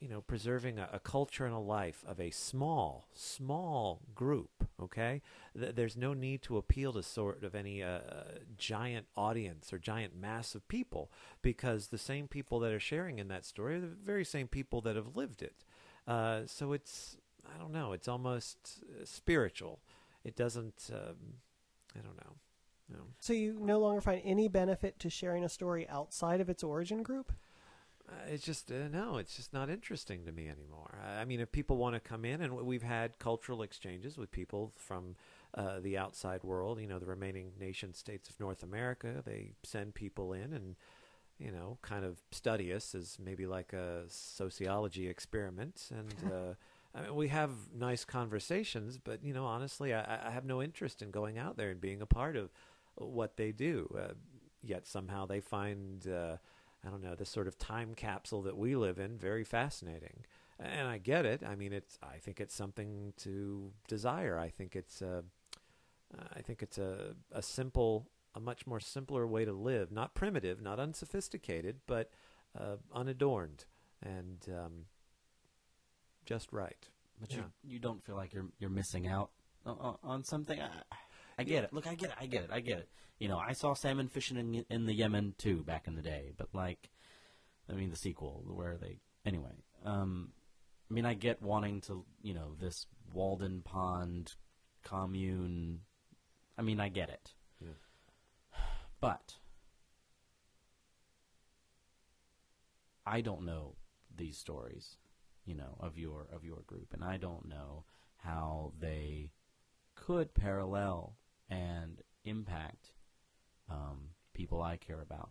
[0.00, 4.68] you know, preserving a, a culture and a life of a small, small group.
[4.80, 5.22] Okay,
[5.58, 8.00] Th- there's no need to appeal to sort of any uh,
[8.58, 11.10] giant audience or giant mass of people
[11.40, 14.80] because the same people that are sharing in that story are the very same people
[14.82, 15.64] that have lived it.
[16.06, 17.16] Uh, so it's
[17.54, 17.92] I don't know.
[17.92, 19.80] It's almost uh, spiritual.
[20.24, 20.90] It doesn't.
[20.92, 21.34] Um,
[21.94, 22.36] I don't know.
[22.88, 22.98] No.
[23.20, 27.02] So you no longer find any benefit to sharing a story outside of its origin
[27.02, 27.32] group?
[28.08, 29.16] Uh, it's just uh, no.
[29.16, 30.98] It's just not interesting to me anymore.
[31.04, 34.30] I I mean, if people want to come in, and we've had cultural exchanges with
[34.30, 35.16] people from
[35.54, 39.94] uh, the outside world, you know, the remaining nation states of North America, they send
[39.94, 40.76] people in and
[41.38, 46.54] you know, kind of study us as maybe like a sociology experiment, and uh,
[46.96, 48.98] I mean, we have nice conversations.
[48.98, 52.00] But you know, honestly, I, I have no interest in going out there and being
[52.00, 52.50] a part of
[52.94, 53.94] what they do.
[53.96, 54.14] Uh,
[54.62, 56.36] yet somehow they find, uh,
[56.84, 60.24] I don't know, this sort of time capsule that we live in very fascinating.
[60.58, 61.42] And I get it.
[61.46, 61.98] I mean, it's.
[62.02, 64.38] I think it's something to desire.
[64.38, 65.02] I think it's.
[65.02, 69.92] I think it's a a simple, a much more simpler way to live.
[69.92, 72.10] Not primitive, not unsophisticated, but
[72.58, 73.66] uh, unadorned
[74.02, 74.72] and um,
[76.26, 76.88] just right.
[77.18, 77.38] But Yeah.
[77.64, 79.30] you you don't feel like you're you're missing out
[79.64, 80.60] on, on- on something.
[80.60, 80.68] I,
[81.38, 81.72] I get it.
[81.72, 82.16] Look, I get it.
[82.20, 82.50] I get it.
[82.52, 82.88] I get it.
[83.18, 86.32] You know, I saw salmon fishing in in the Yemen too back in the day.
[86.36, 86.90] But like,
[87.70, 89.52] I mean, the sequel where they anyway.
[89.84, 90.32] Um,
[90.90, 94.34] I mean, I get wanting to you know this Walden Pond
[94.84, 95.80] commune.
[96.58, 97.32] I mean, I get it.
[97.60, 98.58] Yeah.
[99.00, 99.36] But
[103.06, 103.76] I don't know
[104.14, 104.96] these stories,
[105.46, 107.84] you know, of your of your group, and I don't know
[108.18, 109.30] how they
[109.94, 111.16] could parallel
[111.48, 112.90] and impact
[113.70, 115.30] um, people I care about.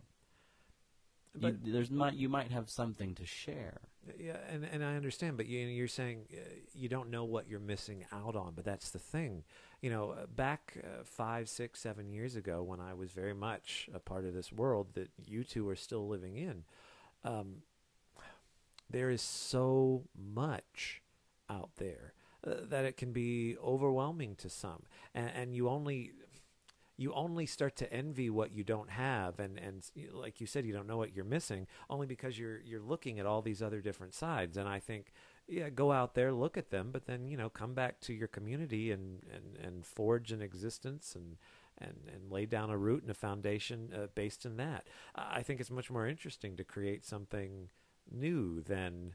[1.38, 3.80] But- you, there's might you might have something to share.
[4.18, 6.38] Yeah, and and I understand, but you, you're saying uh,
[6.72, 8.52] you don't know what you're missing out on.
[8.54, 9.42] But that's the thing,
[9.82, 10.12] you know.
[10.12, 14.24] uh, Back uh, five, six, seven years ago, when I was very much a part
[14.24, 16.62] of this world that you two are still living in,
[17.24, 17.56] um,
[18.90, 21.02] there is so much
[21.48, 22.12] out there
[22.46, 24.82] uh, that it can be overwhelming to some,
[25.14, 26.12] and, and you only
[26.98, 30.72] you only start to envy what you don't have and and like you said you
[30.72, 34.14] don't know what you're missing only because you're you're looking at all these other different
[34.14, 34.56] sides.
[34.56, 35.12] And i think
[35.46, 38.28] yeah go out there look at them but then you know come back to your
[38.28, 41.36] community and and and forge an existence and
[41.78, 44.86] and and lay down a root and a foundation uh, based in that.
[45.14, 47.68] I think it's much more interesting to create something
[48.10, 49.14] new than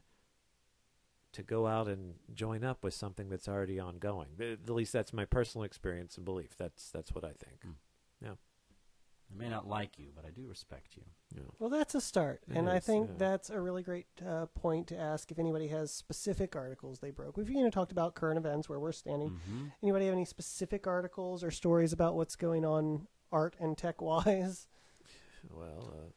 [1.32, 4.28] to go out and join up with something that's already ongoing.
[4.38, 6.56] At least that's my personal experience and belief.
[6.56, 7.74] That's that's what I think.
[8.22, 8.32] Yeah.
[9.32, 11.04] I may not like you, but I do respect you.
[11.34, 11.44] Yeah.
[11.58, 13.14] Well, that's a start, It and I think yeah.
[13.16, 17.38] that's a really great uh, point to ask if anybody has specific articles they broke.
[17.38, 19.40] We've you know talked about current events where we're standing.
[19.48, 24.02] hmm Anybody have any specific articles or stories about what's going on art and tech
[24.02, 24.68] wise?
[25.50, 26.10] Well, uh,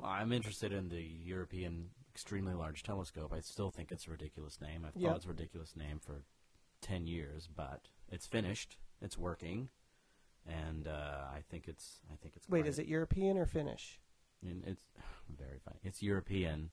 [0.00, 3.32] Well, I'm interested in the European Extremely Large Telescope.
[3.34, 4.84] I still think it's a ridiculous name.
[4.86, 5.08] I've Yep.
[5.10, 6.24] thought it's a ridiculous name for
[6.80, 8.78] 10 years, but it's finished.
[9.02, 9.68] It's working.
[10.46, 12.68] And uh, I think it's I think it's Wait, great.
[12.70, 14.00] is it European or Finnish?
[14.42, 14.84] And it's
[15.28, 15.78] very fine.
[15.82, 16.70] It's European.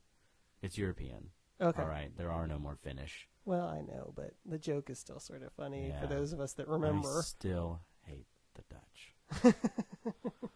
[0.62, 1.30] It's European.
[1.60, 1.82] Okay.
[1.82, 2.16] All right.
[2.16, 3.28] There are no more Finnish.
[3.46, 6.54] Well, I know, but the joke is still sort of funny for those of us
[6.54, 7.18] that remember.
[7.20, 9.56] I still hate the Dutch.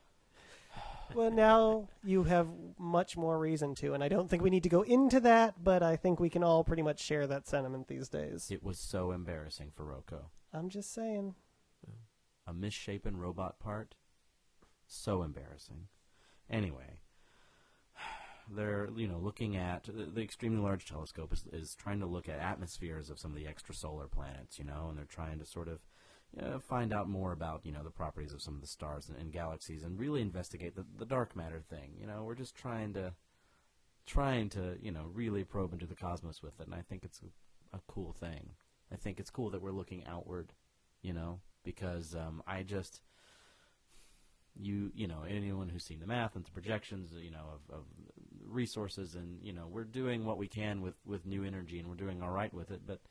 [1.14, 4.70] well, now you have much more reason to, and I don't think we need to
[4.70, 8.10] go into that, but I think we can all pretty much share that sentiment these
[8.10, 8.50] days.
[8.52, 10.30] It was so embarrassing for Rocco.
[10.54, 11.36] I'm just saying.
[12.46, 13.96] a misshapen robot part.
[14.88, 15.88] So embarrassing.
[16.50, 17.00] Anyway,
[18.50, 22.30] they're you know looking at the, the extremely large telescope is, is trying to look
[22.30, 25.68] at atmospheres of some of the extrasolar planets, you know, and they're trying to sort
[25.68, 25.80] of
[26.42, 29.18] uh, find out more about you know the properties of some of the stars and,
[29.18, 31.94] and galaxies and really investigate the, the dark matter thing.
[32.00, 33.14] You know, we're just trying to
[34.06, 37.22] trying to you know really probe into the cosmos with it, and I think it's
[37.22, 38.52] a, a cool thing.
[38.92, 40.54] I think it's cool that we're looking outward,
[41.02, 43.02] you know, because um, I just
[44.60, 47.84] you you know anyone who's seen the math and the projections you know of, of
[48.46, 51.96] resources and you know we're doing what we can with with new energy and we're
[51.96, 53.02] doing all right with it but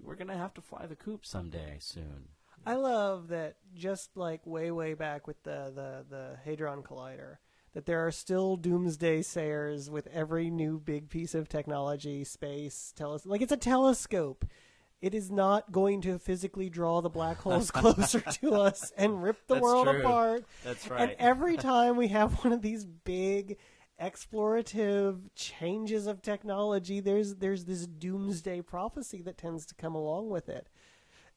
[0.00, 2.28] we're gonna have to fly the coop someday soon
[2.66, 7.36] I love that just like way, way back with the, the, the Hadron Collider,
[7.72, 13.26] that there are still doomsday sayers with every new big piece of technology, space, teles-
[13.26, 14.44] like it's a telescope.
[15.00, 19.46] It is not going to physically draw the black holes closer to us and rip
[19.46, 20.00] the That's world true.
[20.00, 20.44] apart.
[20.64, 23.58] that's And every time we have one of these big
[24.00, 30.48] explorative changes of technology, there's there's this doomsday prophecy that tends to come along with
[30.48, 30.68] it.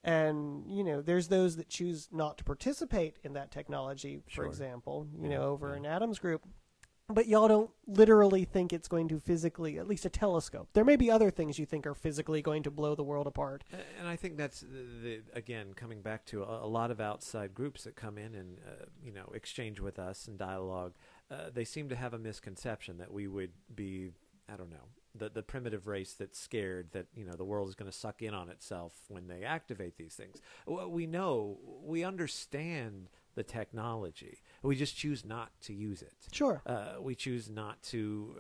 [0.04, 4.46] And you know, there's those that choose not to participate in that technology, for Sure.
[4.46, 5.78] example, you Yeah, know, over yeah.
[5.78, 6.44] in Adam's group.
[7.10, 10.68] But y'all don't literally think it's going to physically, at least a telescope.
[10.74, 13.64] There may be other things you think are physically going to blow the world apart.
[13.98, 17.54] And I think that's the, the, again coming back to a, a lot of outside
[17.54, 20.96] groups that come in and uh, you know exchange with us and dialogue.
[21.32, 24.12] Uh, they seem to have a misconception that we would be
[24.50, 27.76] I don't know the the primitive race that's scared that you know the world is
[27.76, 30.42] going to suck in on itself when they activate these things.
[30.66, 34.40] Well, we know we understand the technology.
[34.64, 36.62] We just choose not to use it Sure.
[36.66, 38.36] uh, we choose not to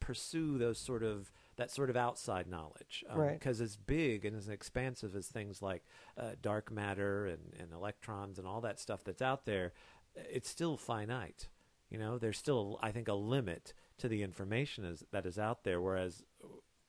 [0.00, 3.38] pursue those sort of that sort of outside knowledge Right.
[3.38, 5.82] because as big and as expansive as things like
[6.16, 9.74] uh, dark matter and, and electrons and all that stuff that's out there
[10.16, 11.48] it's still finite
[11.90, 15.64] you know there's still i think a limit to the information is, that is out
[15.64, 16.22] there whereas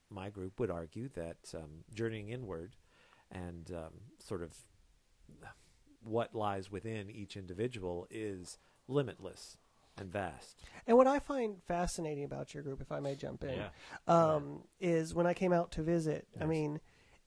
[0.10, 2.76] my group would argue that um, journeying inward
[3.32, 4.56] and um, sort of
[6.04, 9.58] what lies within each individual is limitless
[9.98, 10.60] and vast.
[10.88, 13.70] And what I find fascinating about your group, if I may jump in, Yeah.
[14.08, 16.28] um, is when I came out to visit.
[16.40, 16.80] I mean,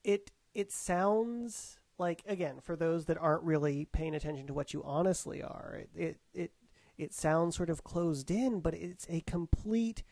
[0.03, 4.83] it it sounds like again for those that aren't really paying attention to what you
[4.83, 5.79] honestly are.
[5.81, 6.51] It it it,
[6.97, 10.03] it sounds sort of closed in, but it's a complete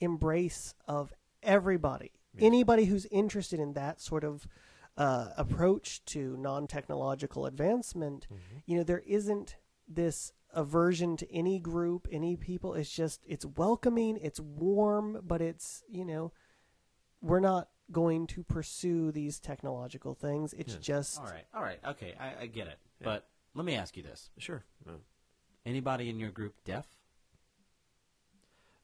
[0.00, 2.12] embrace of everybody.
[2.34, 2.46] Yeah.
[2.46, 4.46] Anybody who's interested in that sort of
[4.96, 8.26] uh, approach to non-technological advancement,
[8.66, 9.56] you know, there isn't
[9.88, 12.74] this aversion to any group, any people.
[12.74, 16.32] It's just it's welcoming, it's warm, but it's you know,
[17.20, 20.52] we're not going to pursue these technological things.
[20.54, 20.82] It's Yes.
[20.82, 23.04] just all right all right okay i, I get it Yeah.
[23.04, 24.64] but let me ask you this Sure.
[25.66, 26.86] Anybody in your group deaf?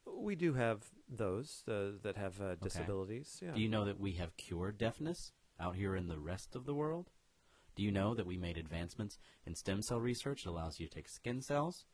[0.05, 3.41] We do have those uh, that have uh, disabilities.
[3.41, 3.53] Yeah.
[3.53, 6.75] Do you know that we have cured deafness out here in the rest of the
[6.75, 7.11] world?
[7.77, 10.95] Do you know that we made advancements in stem cell research that allows you to
[10.95, 11.85] take skin cells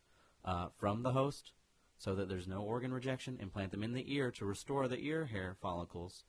[0.44, 1.52] uh, from the host
[1.98, 5.26] so that there's no organ rejection, implant them in the ear to restore the ear
[5.26, 6.24] hair follicles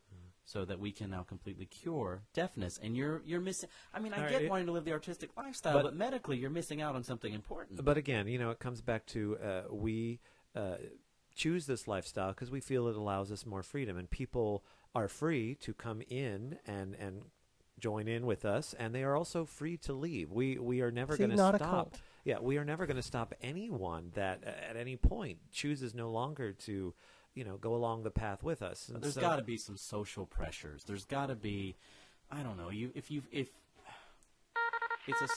[0.49, 2.79] so that we can now completely cure deafness.
[2.81, 4.93] And you're, you're missing, I mean, I All right, get it- wanting to live the
[4.93, 7.85] artistic lifestyle, But- but, medically you're missing out on something important.
[7.85, 10.19] But again, you know, it comes back to uh, we
[10.55, 10.77] uh,
[11.35, 14.63] choose this lifestyle because we feel it allows us more freedom, and people
[14.95, 17.25] are free to come in and and
[17.77, 20.31] join in with us, and they are also free to leave.
[20.31, 21.95] We we are never going to stop.
[22.25, 26.09] Yeah, we are never going to stop anyone that uh, at any point chooses no
[26.09, 26.93] longer to,
[27.35, 28.89] you know, go along the path with us.
[28.89, 30.83] And There's so- got to be some social pressures.
[30.83, 31.75] There's got to be,
[32.31, 32.69] I don't know.
[32.69, 33.47] You if you if
[35.07, 35.27] it's a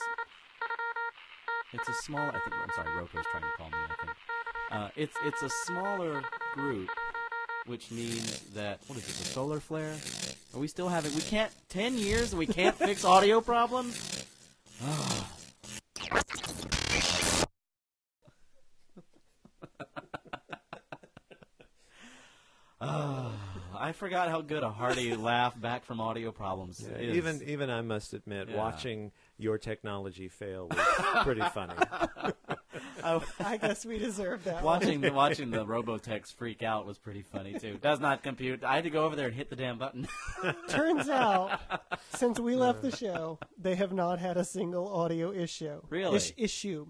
[1.72, 2.20] it's a small.
[2.20, 2.96] I think I'm sorry.
[2.96, 3.76] Rocco's trying to call me.
[3.78, 4.16] I think
[4.70, 6.22] uh, it's it's a smaller
[6.54, 6.88] group,
[7.66, 9.14] which means that what is it?
[9.16, 9.96] The solar flare?
[10.54, 11.14] Are we still having?
[11.14, 11.50] We can't.
[11.70, 14.26] Ten years and we can't fix audio problems.
[23.92, 27.14] I forgot how good a hearty laugh back from audio problems Yeah, is.
[27.18, 28.56] even even I must admit, Yeah.
[28.56, 30.78] watching your technology fail was
[31.24, 31.74] pretty funny.
[33.04, 34.62] Oh, I guess we deserve that.
[34.62, 37.76] watching the watching the Robotex freak out was pretty funny too.
[37.82, 38.62] Does not compute.
[38.62, 40.06] I had to go over there and hit the damn button.
[40.68, 41.58] Turns out,
[42.14, 45.80] since we left the show, they have not had a single audio issue.
[45.90, 46.16] Really?
[46.16, 46.86] Ish- issue.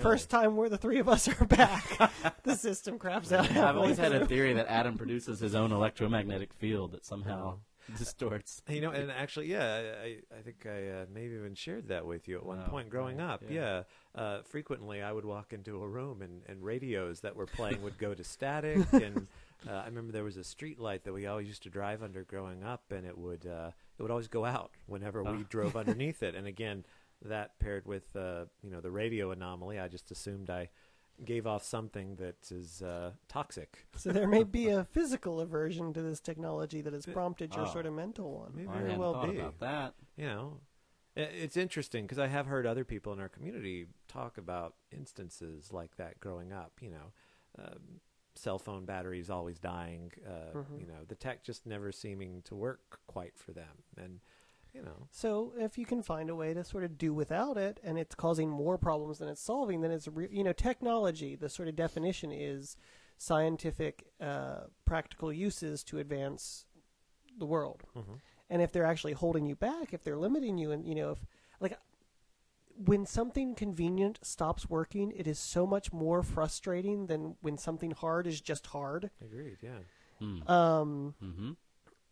[0.00, 3.50] First time where the three of us are back, the system craps out.
[3.50, 7.58] I've always had a theory that Adam produces his own electromagnetic field that somehow
[7.96, 8.60] distorts.
[8.68, 12.28] You know, and actually, yeah, I, I think I uh, maybe even shared that with
[12.28, 13.42] you at one Oh, point growing right, up.
[13.48, 13.82] yeah.
[14.14, 17.80] Yeah, uh, frequently I would walk into a room and, and radios that were playing
[17.82, 18.86] would go to static.
[18.92, 19.26] and
[19.66, 22.24] uh, I remember there was a street light that we always used to drive under
[22.24, 25.44] growing up, and it would uh, it would always go out whenever we Oh.
[25.48, 26.34] drove underneath it.
[26.34, 26.84] And again,
[27.24, 30.70] that paired with uh, you know the radio anomaly, I just assumed I
[31.24, 33.86] gave off something that is uh, toxic.
[33.96, 37.72] So there may be a physical aversion to this technology that has prompted your Oh.
[37.72, 38.52] sort of mental one.
[38.54, 39.38] Maybe I very hadn't well thought be.
[39.38, 39.94] about that.
[40.16, 40.60] you know
[41.20, 45.96] it's interesting because i have heard other people in our community talk about instances like
[45.96, 47.12] that growing up you know
[47.58, 47.98] um,
[48.36, 50.80] cell phone batteries always dying uh, Mhm.
[50.80, 54.20] you know the tech just never seeming to work quite for them and
[54.78, 57.80] you know So if you can find a way to sort of do without it,
[57.82, 61.34] and it's causing more problems than it's solving, then it's re- you know technology.
[61.36, 62.76] The sort of definition is
[63.16, 66.66] scientific, uh, practical uses to advance
[67.38, 67.82] the world.
[67.96, 68.20] Mhm.
[68.50, 71.26] And if they're actually holding you back, if they're limiting you, and you know if
[71.60, 71.76] like
[72.84, 78.26] when something convenient stops working, it is so much more frustrating than when something hard
[78.26, 79.10] is just hard.
[79.20, 79.80] agreed yeah
[80.20, 80.48] Hmm.
[80.50, 81.52] Um, Mm-hmm.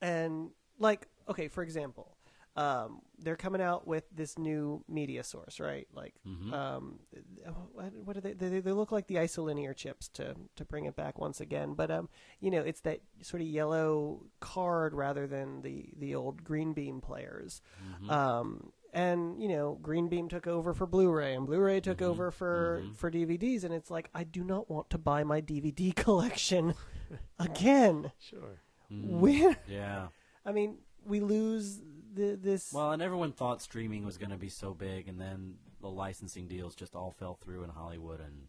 [0.01, 2.16] and like okay for example
[2.57, 6.53] um, they're coming out with this new media source right like Mhm.
[6.53, 6.99] um,
[8.05, 11.19] what, are they, they they look like the isolinear chips to to bring it back
[11.19, 12.09] once again but um
[12.41, 17.01] you know it's that sort of yellow card rather than the the old green beam
[17.01, 18.11] players Mm-hmm.
[18.11, 22.07] um and you know green beam took over for blu-ray and blu-ray took Mhm.
[22.07, 22.97] over for Mhm.
[22.97, 26.75] for dvds and it's like i do not want to buy my dvd collection
[27.39, 28.61] again sure
[28.93, 29.19] Mm.
[29.19, 30.09] when Yeah.
[30.45, 31.81] I mean, we lose
[32.17, 32.73] the, this.
[32.73, 36.49] Well, and everyone thought streaming was going to be so big, and then the licensing
[36.49, 38.49] deals just all fell through in Hollywood, and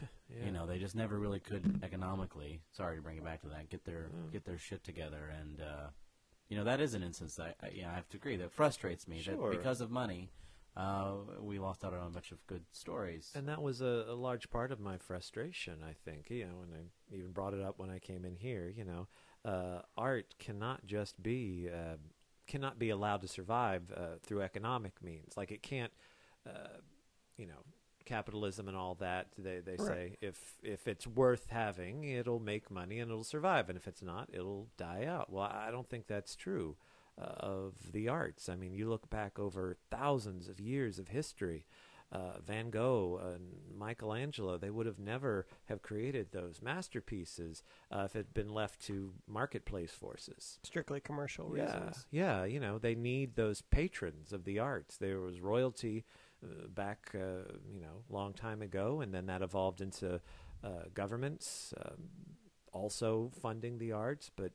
[0.28, 0.44] yeah.
[0.46, 2.60] you know they just never really could economically.
[2.72, 3.70] Sorry to bring it back to that.
[3.70, 4.32] Get their Mm.
[4.32, 5.86] get their shit together, and uh,
[6.48, 7.38] you know that is an instance.
[7.40, 9.50] I, I yeah, I have to agree that frustrates me Sure.
[9.50, 10.30] that because of money,
[10.76, 13.32] uh, we lost out on a bunch of good stories.
[13.34, 16.28] And that was a, a large part of my frustration, I think.
[16.30, 18.72] You know, and I even brought it up when I came in here.
[18.76, 19.08] You know,
[19.44, 21.96] uh, art cannot just be uh,
[22.46, 25.36] cannot be allowed to survive uh, through economic means.
[25.36, 25.92] Like it can't,
[26.46, 26.78] uh,
[27.36, 27.64] you know,
[28.04, 29.28] capitalism and all that.
[29.36, 29.78] They they Right.
[29.78, 34.02] say if if it's worth having, it'll make money and it'll survive, and if it's
[34.02, 35.30] not, it'll die out.
[35.30, 36.76] Well, I don't think that's true
[37.20, 38.48] uh, of the arts.
[38.48, 41.66] I mean, you look back over thousands of years of history.
[42.12, 48.14] Uh, Van Gogh and Michelangelo, they would have never have created those masterpieces uh, if
[48.14, 50.60] it had been left to marketplace forces.
[50.62, 52.06] strictly commercial Yeah, reasons.
[52.12, 54.96] yeah, you know, they need those patrons of the arts.
[54.96, 56.04] There was royalty
[56.44, 60.20] uh, back, uh, you know, long time ago, and then that evolved into
[60.62, 62.04] uh, governments um,
[62.72, 64.30] also funding the arts.
[64.34, 64.52] But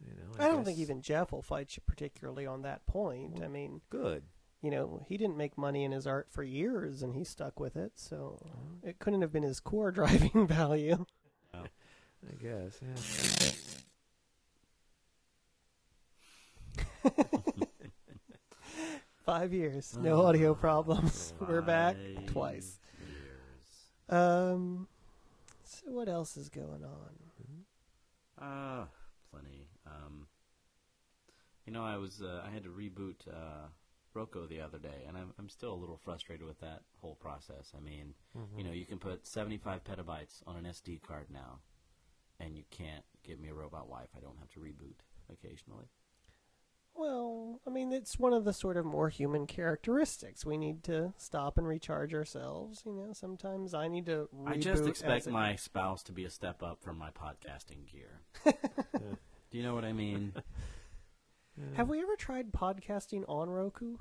[0.00, 3.42] you know, I, don't think even Jeff will fight you particularly on that point.
[3.42, 4.22] I mean, good.
[4.62, 7.76] You know, he didn't make money in his art for years, and he stuck with
[7.76, 7.92] it.
[7.96, 8.38] So
[8.82, 11.04] it couldn't have been his core driving value.
[11.54, 12.80] I guess.
[12.82, 13.50] Yeah.
[19.24, 21.34] Five years, no audio problems.
[21.40, 22.80] We're back twice.
[24.08, 24.20] years.
[24.20, 24.88] Um,
[25.64, 27.10] so what else is going on?
[28.40, 28.86] Uh,
[29.30, 29.68] plenty.
[29.86, 30.26] Um,
[31.66, 33.68] you know, I was uh, I had to reboot uh,
[34.14, 37.72] Rocco the other day, and I'm I'm still a little frustrated with that whole process.
[37.76, 38.66] I mean, you mm-hmm.
[38.68, 41.60] know, you can put 75 petabytes on an SD card now,
[42.40, 44.08] and you can't give me a robot wife.
[44.16, 45.86] I don't have to reboot occasionally.
[46.98, 50.44] Well, I mean, it's one of the sort of more human characteristics.
[50.44, 52.82] We need to stop and recharge ourselves.
[52.84, 54.28] You know, sometimes I need to.
[54.34, 58.20] Reboot I just expect my spouse to be a step up from my podcasting gear.
[59.50, 60.32] Do you know what I mean?
[61.74, 63.96] Have we ever tried podcasting on Roku?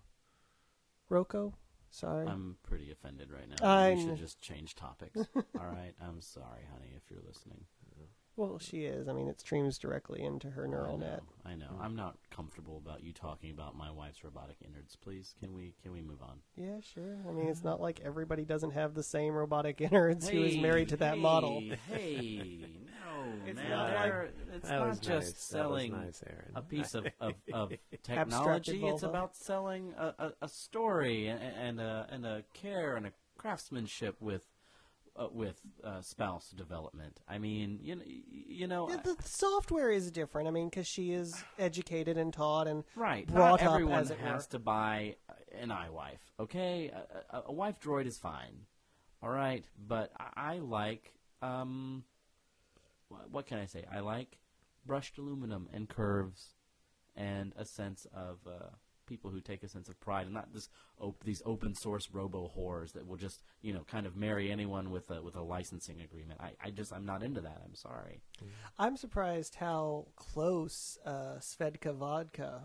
[1.09, 1.51] Roku?
[1.89, 2.27] Sorry.
[2.27, 3.65] I'm pretty offended right now.
[3.65, 5.17] I we should just change topics.
[5.35, 5.93] All right.
[6.01, 7.65] I'm sorry, honey, if you're listening.
[8.37, 9.07] Well, she is.
[9.07, 11.23] I mean, it streams directly into her neural I know, net.
[11.45, 11.79] I know.
[11.81, 14.95] I'm not comfortable about you talking about my wife's robotic innards.
[14.95, 16.37] Please, can we can we move on?
[16.55, 17.17] Yeah, sure.
[17.27, 20.89] I mean, it's not like everybody doesn't have the same robotic innards who is married
[20.89, 21.63] to that hey, model.
[21.91, 23.69] Hey, no, It's man.
[23.69, 25.17] not they're- it's That not was just nice.
[25.17, 26.23] That was selling nice,
[26.55, 27.73] a piece of, of, of
[28.03, 28.85] technology.
[28.85, 33.11] It's about selling a, a, a story and, and a and a care and a
[33.37, 34.43] craftsmanship with
[35.17, 37.19] uh, with uh, spouse development.
[37.27, 40.47] I mean, you know, you know, the the software is different.
[40.47, 43.25] I mean, because she is educated and taught and Right.
[43.27, 44.51] brought Not up, everyone as it has were.
[44.51, 45.15] to buy
[45.59, 46.19] an iWife.
[46.39, 48.65] Okay, a, a, a wife droid is fine.
[49.23, 52.03] All right, but I, I like um,
[53.09, 53.83] wh- what can I say?
[53.91, 54.37] I like
[54.85, 56.53] brushed aluminum and curves,
[57.15, 58.69] and a sense of uh,
[59.07, 62.51] people who take a sense of pride, and not this op- these open source robo
[62.55, 66.01] whores that will just you know kind of marry anyone with a with a licensing
[66.01, 66.39] agreement.
[66.39, 67.61] I, I just I'm not into that.
[67.65, 68.21] I'm sorry.
[68.77, 72.63] I'm surprised how close uh, Svedka Vodka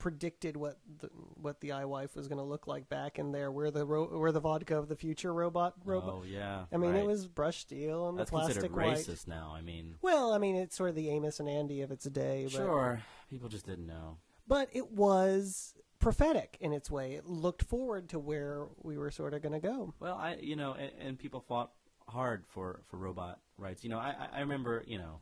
[0.00, 3.52] predicted what the what the iWife was going to look like back in there.
[3.52, 6.14] We're the ro- we're the vodka of the future robot robot.
[6.14, 6.64] Oh yeah.
[6.72, 7.00] I mean, right.
[7.00, 8.96] it was brushed steel and that's the plastic considered white.
[8.96, 9.54] racist now.
[9.56, 9.94] I mean.
[10.02, 13.02] Well, I mean, it's sort of the Amos and Andy of its day, but Sure,
[13.28, 14.16] people just didn't know.
[14.50, 17.14] But it was prophetic in its way.
[17.14, 19.94] It looked forward to where we were sort of going to go.
[20.00, 21.70] Well, I you know, and, and people fought
[22.08, 23.84] hard for for robot rights.
[23.84, 25.20] You know, I I- I remember you know,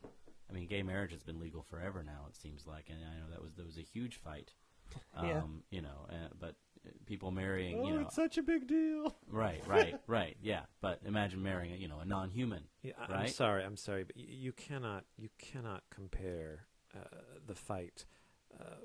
[0.49, 2.25] I mean, gay marriage has been legal forever now.
[2.29, 4.53] It seems like, and I know that was there was a huge fight.
[5.15, 5.41] Um, Yeah.
[5.69, 6.55] You know, uh, but
[6.87, 9.15] uh, people marrying, Oh, you know, it's such a big deal.
[9.43, 10.61] right, right, right, yeah.
[10.81, 12.63] But imagine marrying, you know, a non-human.
[12.81, 13.19] Yeah, I- right?
[13.27, 13.63] I'm sorry.
[13.63, 16.65] I'm sorry, but y- you cannot you cannot compare
[16.95, 17.03] uh,
[17.45, 18.05] the fight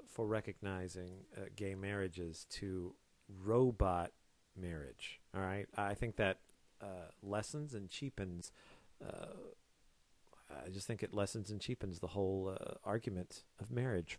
[0.09, 2.95] for recognizing uh, gay marriages to
[3.43, 4.13] robot
[4.57, 5.21] marriage.
[5.35, 6.39] All right, I think that
[6.81, 8.53] uh, lessens and cheapens.
[9.05, 9.27] Uh,
[10.67, 14.19] I just think it lessens and cheapens the whole uh, argument of marriage.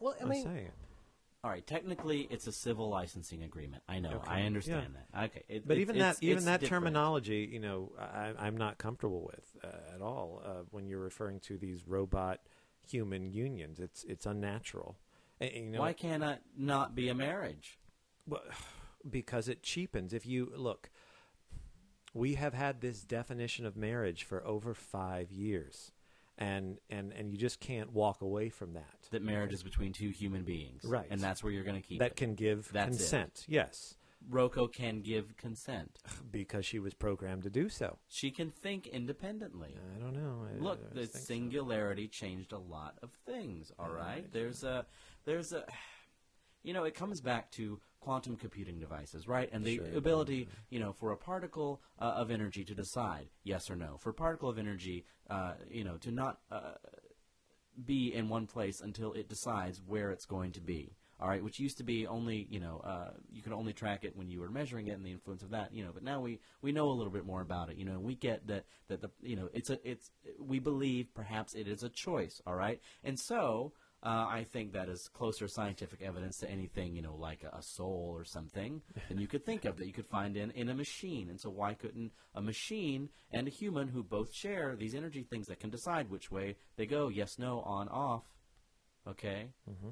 [0.00, 0.72] Well, I mean, saying it.
[1.44, 3.82] All right, technically, it's a civil licensing agreement.
[3.88, 5.24] I know, Okay, I understand that.
[5.26, 6.84] Okay, it, But it- even it's- that, even it's that different.
[6.84, 10.42] terminology, you know, I, I'm not comfortable with uh, at all.
[10.44, 12.40] Uh, when you're referring to these robot
[12.88, 14.98] human unions, it's it's unnatural.
[15.40, 17.78] And, you know, Why can't it not be a marriage?
[18.26, 18.42] well,
[19.10, 20.12] because it cheapens.
[20.12, 20.90] If you look,
[22.14, 25.92] we have had this definition of marriage for over five years,
[26.38, 29.08] and and and you just can't walk away from that.
[29.10, 30.84] that marriage is between two human beings.
[30.84, 31.06] Right.
[31.10, 32.16] And that's where you're going to keep That it.
[32.16, 32.98] can give That's it.
[32.98, 33.44] consent.
[33.48, 33.96] Yes,
[34.28, 35.98] Rocco can give consent.
[36.30, 37.98] because she was programmed to do so.
[38.08, 39.76] She can think independently.
[39.96, 40.46] I don't know.
[40.48, 41.18] I- Look, I the think so.
[41.18, 43.72] singularity changed a lot of things.
[43.78, 44.86] All right, there's a,
[45.24, 45.64] there's a,
[46.62, 49.48] you know, it comes back to quantum computing devices, right?
[49.52, 53.70] And the Sure, ability, you know, for a particle uh, of energy to decide yes
[53.70, 53.96] or no.
[53.98, 56.72] For a particle of energy, uh, you know, to not uh,
[57.84, 60.96] be in one place until it decides where it's going to be.
[61.22, 64.16] All right, which used to be only you know uh, you could only track it
[64.16, 65.92] when you were measuring it and the influence of that you know.
[65.94, 67.76] But now we, we know a little bit more about it.
[67.76, 70.10] You know, and we get that that the you know it's a it's
[70.40, 72.42] we believe perhaps it is a choice.
[72.44, 77.02] All right, and so uh, I think that is closer scientific evidence to anything you
[77.02, 80.06] know like a, a soul or something than you could think of that you could
[80.06, 81.30] find in in a machine.
[81.30, 85.46] And so why couldn't a machine and a human who both share these energy things
[85.46, 88.24] that can decide which way they go, yes, no, on, off,
[89.08, 89.48] okay?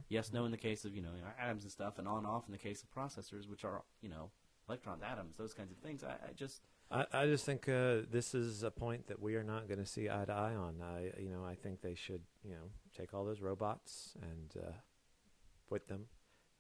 [0.09, 2.53] Yes, no in the case of, you know, atoms and stuff, and on, off in
[2.53, 4.31] the case of processors, which are, you know,
[4.69, 6.05] electrons, atoms, those kinds of things.
[6.05, 9.45] I, I just, I, I just think uh, this is a point that we are
[9.45, 10.77] not going to see eye to eye on.
[10.83, 14.71] I, you know, I think they should, you know, take all those robots and uh,
[15.69, 16.07] put them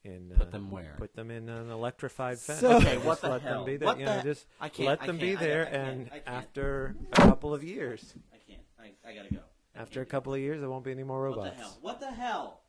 [0.05, 0.95] in Put uh, them where?
[0.99, 2.61] Put them in an electrified fence.
[2.61, 3.65] So- Okay, what the let hell?
[3.65, 3.87] them be there.
[3.87, 6.23] What you know, the- just I can't- let I them can't, be there, and can't,
[6.27, 6.37] I can't.
[6.45, 8.63] after a couple of years, I can't.
[9.05, 9.41] I, I gotta go.
[9.75, 11.31] I after a couple of years, there won't be any more it.
[11.31, 11.57] What robots.
[11.57, 11.79] the hell?
[11.81, 12.61] What the hell?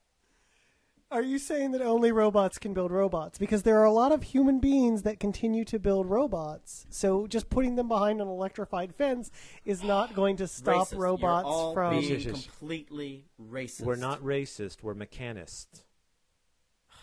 [1.12, 3.38] Are you saying that only robots can build robots?
[3.38, 6.86] Because there are a lot of human beings that continue to build robots.
[6.90, 9.30] So just putting them behind an electrified fence
[9.66, 10.98] is not going to stop Racist.
[10.98, 12.00] robots You're all from.
[12.00, 12.46] being Yes, yes.
[12.46, 13.82] completely racist.
[13.82, 14.84] We're not racist.
[14.84, 15.84] We're mechanists.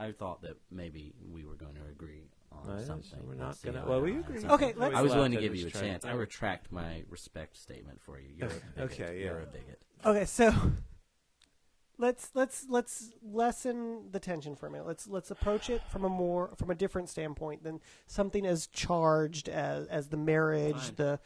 [0.00, 2.30] I thought that maybe we were going to agree
[2.62, 3.26] on No, yes, something.
[3.26, 4.44] we're not gonna- well, we agree.
[4.44, 6.04] Okay, let's- I was willing to give you a chance.
[6.04, 8.28] I retract my respect statement for you.
[8.36, 8.92] You're a bigot.
[9.00, 9.82] Okay, You're a bigot.
[10.04, 10.52] Okay, so
[11.98, 14.86] let's let's let's lessen the tension for a minute.
[14.86, 19.48] Let's let's approach it from a more from a different standpoint than something as charged
[19.48, 20.94] as as the marriage, Fine.
[20.96, 21.20] the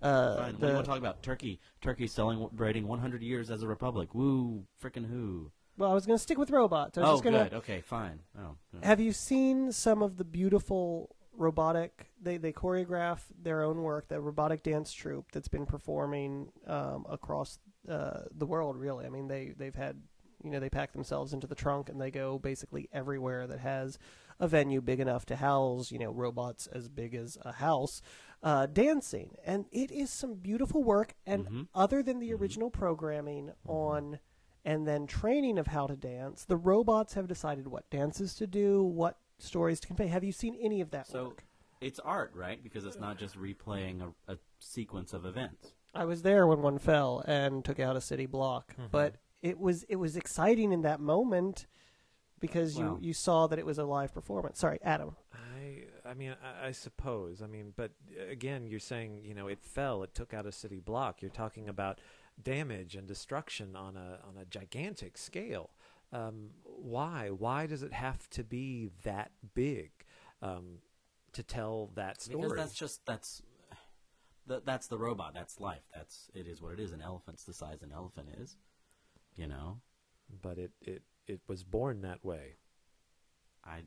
[0.00, 0.52] uh, Fine.
[0.54, 1.22] What do you want to talk about?
[1.22, 1.60] Turkey.
[1.80, 4.14] Turkey celebrating 100 years as a republic.
[4.14, 5.50] Woo, frickin' who?
[5.78, 6.98] Well, I was going to stick with robots.
[6.98, 7.54] I was Oh, just gonna, good.
[7.58, 8.20] Okay, fine.
[8.38, 8.56] Oh.
[8.82, 12.10] Have you seen some of the beautiful robotic?
[12.20, 14.08] They they choreograph their own work.
[14.08, 17.58] The robotic dance troupe that's been performing um, across
[17.88, 18.76] uh, the world.
[18.76, 20.02] Really, I mean they they've had
[20.44, 23.98] you know they pack themselves into the trunk and they go basically everywhere that has
[24.40, 28.00] a venue big enough to house you know robots as big as a house
[28.44, 31.66] uh, dancing and it is some beautiful work and Mhm.
[31.74, 34.20] other than the original programming on
[34.70, 38.82] and then training of how to dance the robots have decided what dances to do
[38.82, 41.44] what stories to convey have you seen any of that So work
[41.80, 42.60] it's art, right?
[42.60, 45.74] Because it's not just replaying a, a sequence of events.
[45.94, 48.86] I was there when one fell and took out a city block, Mm-hmm.
[48.90, 51.66] but it was it was exciting in that moment
[52.40, 54.58] because Well- you you saw that it was a live performance.
[54.58, 55.14] Sorry, Adam.
[55.32, 57.42] I, I mean, I, I suppose.
[57.42, 60.02] I mean, but uh, again, you're saying, you know, it fell.
[60.02, 61.22] It took out a city block.
[61.22, 62.00] You're talking about
[62.42, 65.70] damage and destruction on a on a gigantic scale.
[66.12, 67.28] Um, why?
[67.30, 69.90] Why does it have to be that big
[70.40, 70.78] um,
[71.32, 72.42] to tell that story?
[72.42, 73.42] Because that's just that's
[74.46, 75.34] that, that's the robot.
[75.34, 75.82] That's life.
[75.94, 76.92] That's it is what it is.
[76.92, 78.56] An elephant's the size an elephant is.
[79.36, 79.80] You know,
[80.42, 82.56] but it, it it was born that way.
[83.64, 83.82] I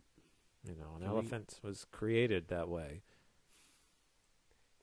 [0.63, 3.01] You know, an Can we- elephant was created that way.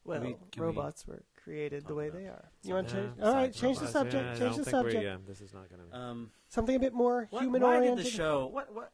[0.05, 2.51] Well, we- can we robots were created the way about they are.
[2.63, 3.23] You want to something change?
[3.27, 4.15] All right, change the subject.
[4.25, 5.05] Yeah, I change don't the think we're- subject.
[5.05, 5.97] Yeah, this is not going to.
[5.97, 6.31] um.
[6.49, 8.05] Something a bit more What, human why oriented.
[8.05, 8.47] did the show?
[8.47, 8.93] What what?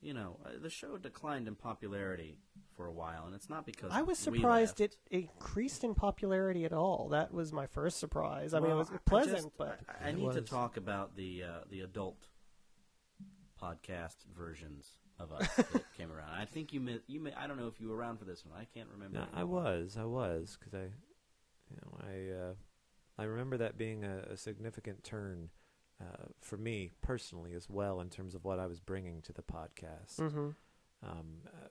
[0.00, 2.38] You know, uh, the show declined in popularity
[2.76, 4.96] for a while, and it's not because I was we surprised left.
[5.12, 7.08] it increased in popularity at all.
[7.10, 8.52] That was my first surprise.
[8.52, 10.76] I mean, it was I- I pleasant, just- but I, I It need to talk
[10.76, 12.26] about the uh, the adult
[13.62, 16.30] podcast versions of us that came around.
[16.36, 18.44] I think you mi- you may, I don't know if you were around for this
[18.44, 18.58] one.
[18.60, 19.18] I can't remember.
[19.18, 20.84] No, I was, I was, because I,
[21.70, 22.54] you know, I, uh,
[23.18, 25.50] I remember that being a, a significant turn
[26.00, 29.42] uh, for me personally as well in terms of what I was bringing to the
[29.42, 30.16] podcast.
[30.18, 30.50] hmm
[31.02, 31.68] Um, uh,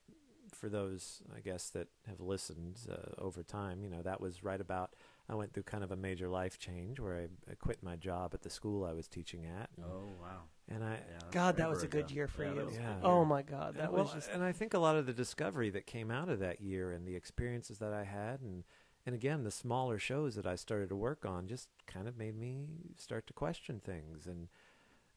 [0.53, 4.61] for those, I guess, that have listened uh, over time, you know, that was right
[4.61, 4.93] about.
[5.29, 8.33] I went through kind of a major life change where I, I quit my job
[8.33, 10.41] at the school I was teaching at, Oh wow!
[10.69, 12.15] and I, Yeah, God, that was a good ago.
[12.15, 12.71] year for Yeah, you.
[12.73, 12.95] Yeah.
[13.01, 15.13] Oh my God, that and, was well, just and I think a lot of the
[15.13, 18.63] discovery that came out of that year and the experiences that I had and
[19.05, 22.37] and again the smaller shows that I started to work on just kind of made
[22.37, 22.67] me
[22.97, 24.47] start to question things and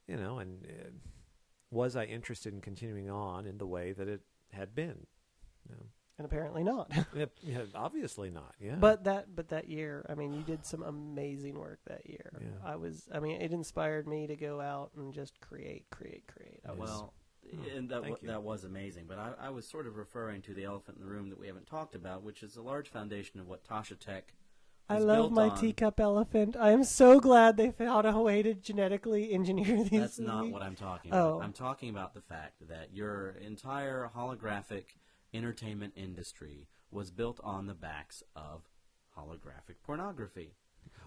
[0.06, 0.90] you know and uh,
[1.70, 5.06] was I interested in continuing on in the way that it had been
[5.68, 5.86] you know,
[6.18, 6.90] and apparently not.
[7.14, 10.82] yeah, yeah, obviously not yeah But that but that year, I mean, you did some
[10.82, 12.30] amazing work that year.
[12.40, 12.46] Yeah.
[12.64, 16.60] I was I mean, it inspired me to go out and just create, create, create.
[16.68, 17.12] I Well,
[17.48, 18.28] Oh, and that thank wa- you.
[18.28, 19.04] that was amazing.
[19.06, 21.46] But I, I was sort of referring to the elephant in the room that we
[21.46, 24.32] haven't talked about, which is a large foundation of what Tasha Tech.
[24.88, 25.56] I love my on.
[25.60, 26.56] teacup elephant.
[26.58, 30.00] I am so glad they found a way to genetically engineer these.
[30.00, 31.34] That's not these- what I'm talking Oh.
[31.36, 31.44] about.
[31.44, 34.84] I'm talking about the fact that your entire holographic
[35.34, 38.62] entertainment industry was built on the backs of
[39.16, 40.54] holographic pornography.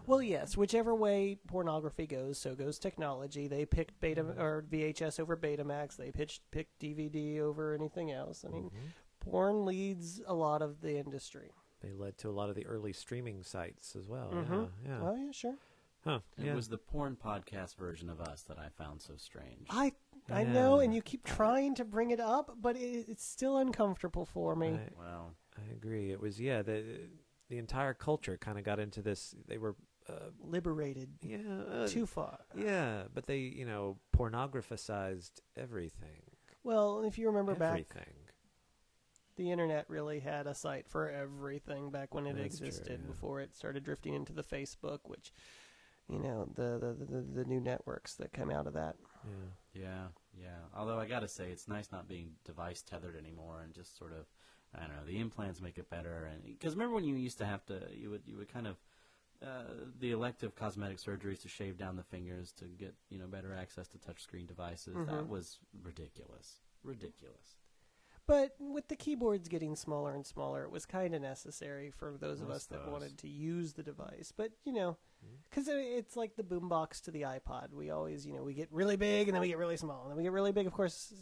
[0.06, 3.48] Well, yes, whichever way pornography goes, so goes technology.
[3.48, 5.98] They picked Beta or VHS over Betamax.
[5.98, 8.44] They pitched picked DVD over anything else.
[8.48, 9.30] I mean, Mm-hmm.
[9.32, 11.52] porn leads a lot of the industry.
[11.82, 14.70] they led to a lot of the early streaming sites as well Mhm.
[14.86, 15.56] yeah yeah Oh yeah, sure.
[16.04, 19.68] huh It yeah was the porn podcast version of us that I found so strange.
[19.70, 19.94] I
[20.32, 24.26] I know, and you keep trying to bring it up, but it, it's still uncomfortable
[24.26, 24.70] for me.
[24.70, 26.12] I- Well, I agree.
[26.12, 26.62] It was yeah.
[26.62, 26.84] The
[27.50, 29.34] the entire culture kind of got into this.
[29.48, 29.76] They were
[30.08, 31.38] uh, Liberated yeah
[31.72, 32.40] uh, too far.
[32.56, 36.22] yeah, but they you know pornographized everything.
[36.64, 38.14] Well, if you remember back, everything.
[39.36, 43.08] the internet really had a site for everything back when it That's true, existed yeah.
[43.08, 45.32] before it started drifting into the Facebook, which
[46.10, 48.96] you know the the, the the new networks that come out of that.
[49.26, 49.82] Yeah.
[49.82, 50.08] Yeah,
[50.38, 50.60] yeah.
[50.76, 54.26] Although I gotta say, it's nice not being device tethered anymore, and just sort of,
[54.76, 56.30] I don't know, the implants make it better.
[56.32, 58.78] And because remember when you used to have to, you would you would kind of
[59.42, 59.64] uh,
[60.00, 63.88] the elective cosmetic surgeries to shave down the fingers to get you know better access
[63.88, 64.96] to touchscreen devices.
[65.06, 67.56] That was ridiculous, ridiculous.
[68.30, 72.42] But with the keyboards getting smaller and smaller, it was kind of necessary for those
[72.42, 74.32] of us that wanted to use the device.
[74.36, 75.36] But you know, Mm-hmm.
[75.50, 77.74] because it's like the boombox to the iPod.
[77.74, 80.12] We always, you know, we get really big and then we get really small, and
[80.12, 81.14] then we get really big, of course.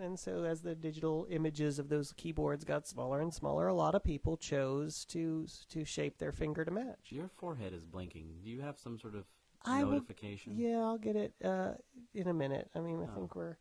[0.00, 3.94] And so, as the digital images of those keyboards got smaller and smaller, a lot
[3.94, 7.10] of people chose to to shape their finger to match.
[7.10, 8.40] Your forehead is blinking.
[8.42, 9.24] Do you have some sort of
[9.64, 10.54] I notification?
[10.56, 11.74] Yeah, I'll get it uh,
[12.12, 12.70] in a minute.
[12.74, 13.14] I mean, I Oh.
[13.14, 13.56] think we're.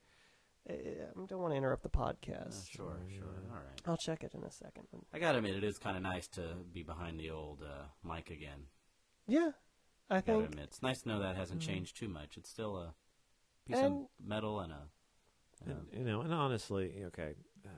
[0.69, 2.63] I I don't want to interrupt the podcast.
[2.63, 3.25] Uh, sure, sure.
[3.51, 3.81] All right.
[3.85, 4.87] I'll check it in a second.
[5.13, 6.41] I gotta admit, it is kind of nice to
[6.73, 8.67] be behind the old uh, mic again.
[9.27, 9.51] Yeah,
[10.09, 12.37] I I gotta think admit, it's nice to know that hasn't changed too much.
[12.37, 12.93] It's still a
[13.67, 14.87] piece And- of metal and a.
[15.65, 17.35] And, you know, and honestly, okay,
[17.65, 17.69] uh,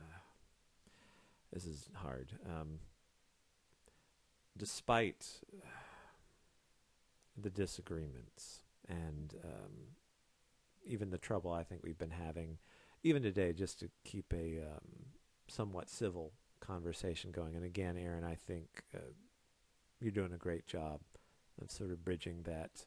[1.53, 2.31] this is hard.
[2.45, 2.79] Um,
[4.57, 5.67] despite uh,
[7.37, 9.71] the disagreements and um,
[10.85, 12.57] even the trouble I think we've been having,
[13.05, 15.05] even today, just to keep a um,
[15.47, 17.55] somewhat civil conversation going.
[17.55, 18.99] And again, Aaron, I think uh,
[20.01, 21.01] you're doing a great job
[21.61, 22.85] of sort of bridging that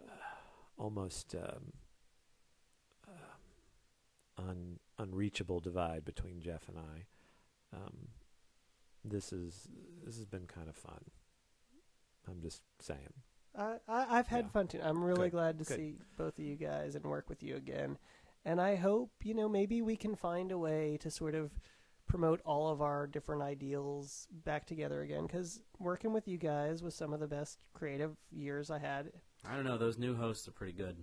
[0.00, 0.12] uh,
[0.78, 1.34] almost.
[1.34, 1.72] Um,
[4.38, 7.76] un, unreachable divide between Jeff and I.
[7.76, 8.08] Um,
[9.04, 9.68] this is
[10.04, 11.04] this has been kind of fun.
[12.28, 13.12] I'm just saying.
[13.56, 14.50] I, I, I've had Yeah.
[14.50, 14.80] fun too.
[14.82, 15.32] I'm really Good.
[15.32, 15.76] glad to Good.
[15.76, 17.98] see both of you guys and work with you again.
[18.46, 21.50] And I hope, you know, maybe we can find a way to sort of
[22.06, 25.26] promote all of our different ideals back together again.
[25.26, 29.10] Because working with you guys was some of the best creative years I had.
[29.44, 29.76] I don't know.
[29.76, 30.96] Those new hosts are pretty good.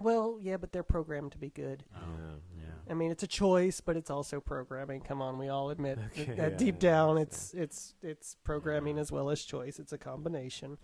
[0.00, 1.84] Well, yeah, but they're programmed to be good.
[1.94, 2.62] Oh, Yeah.
[2.64, 2.90] yeah.
[2.90, 5.02] I mean, it's a choice, but it's also programming.
[5.02, 8.36] Come on, we all admit Okay, that, that yeah, deep yeah, down, it's it's it's
[8.44, 9.78] programming as well as choice.
[9.78, 10.78] It's a combination.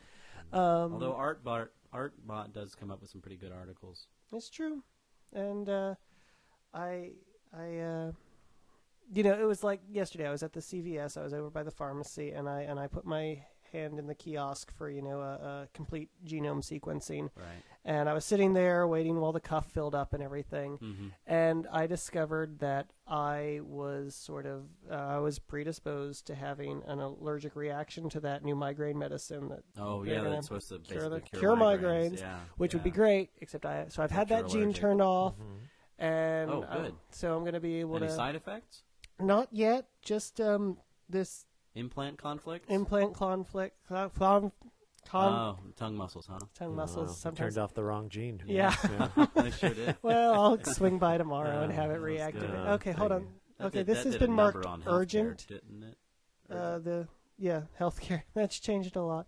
[0.52, 0.58] Mm.
[0.58, 4.08] Um, Although Artbot Artbot does come up with some pretty good articles.
[4.32, 4.82] It's true,
[5.32, 5.94] and uh,
[6.74, 7.12] I,
[7.56, 8.12] I, uh,
[9.12, 10.26] you know, it was like yesterday.
[10.26, 11.16] I was at the CVS.
[11.16, 13.42] I was over by the pharmacy, and I and I put my
[13.72, 15.32] hand in the kiosk for you know a,
[15.64, 17.62] a complete genome sequencing, Right.
[17.84, 21.08] and I was sitting there waiting while the cuff filled up and everything, Mm-hmm.
[21.26, 27.00] and I discovered that I was sort of uh, I was predisposed to having an
[27.00, 31.20] allergic reaction to that new migraine medicine that Oh yeah, that's supposed to cure the-
[31.20, 33.30] cure, cure migraines, Yeah, which would be great.
[33.40, 36.04] Except I so I've had that you're gene turned off, Mm-hmm.
[36.04, 36.94] and Oh, um, good.
[37.10, 38.82] so I'm going to be able Any to side effects?
[39.20, 42.70] not yet just um this Implant conflict?
[42.70, 44.52] implant conflict con, con,
[45.08, 46.38] con oh, tongue muscles, huh?
[46.54, 47.54] tongue muscles Wow, sometimes.
[47.54, 48.38] turned off the wrong gene.
[48.38, 48.74] Who Yeah.
[49.26, 49.54] knows?
[49.58, 49.96] Sure did.
[50.02, 52.02] well, I'll swing by tomorrow and have it that's
[52.36, 52.40] reactivate.
[52.52, 52.68] good.
[52.74, 53.26] Okay, hold on.
[53.58, 55.46] That Okay, did- this has been marked on urgent.
[55.48, 55.98] didn't it?
[56.50, 57.08] Uh, the
[57.38, 59.26] yeah, healthcare that's changed a lot.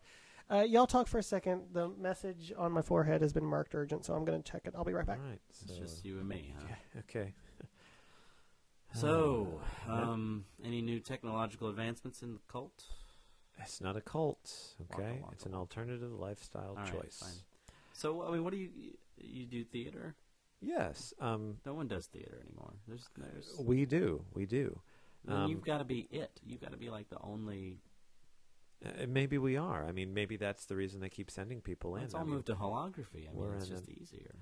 [0.51, 1.63] Uh, y'all talk for a second.
[1.73, 4.75] The message on my forehead has been marked urgent, so I'm going to check it.
[4.77, 5.19] I'll be right back.
[5.19, 5.41] All right.
[5.49, 6.75] It's just you and me, huh?
[6.99, 7.33] okay.
[8.95, 12.85] So, Uh, um, any new technological advancements in the cult?
[13.59, 15.19] It's not a cult, okay?
[15.21, 17.19] waka it's an alternative lifestyle All right, choice.
[17.21, 17.75] fine.
[17.93, 20.17] So, I mean, what do you you do theater?
[20.61, 22.75] Yes, um, No one does theater anymore.
[22.89, 23.55] There's, there's.
[23.61, 24.81] we do, we do.
[25.25, 26.41] then um, you've got to be it.
[26.45, 27.81] You've got to be like the only.
[28.85, 29.87] Uh, maybe we are.
[29.87, 32.03] I mean, maybe that's the reason they keep sending people in.
[32.03, 33.29] Let's I all mean, move to holography.
[33.29, 34.35] I mean, we're it's in just an- easier.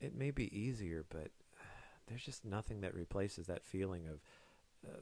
[0.00, 1.30] It may be easier, but
[2.06, 4.20] there's just nothing that replaces that feeling of
[4.86, 5.00] uh,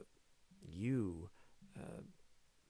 [0.67, 1.29] you
[1.77, 2.01] uh,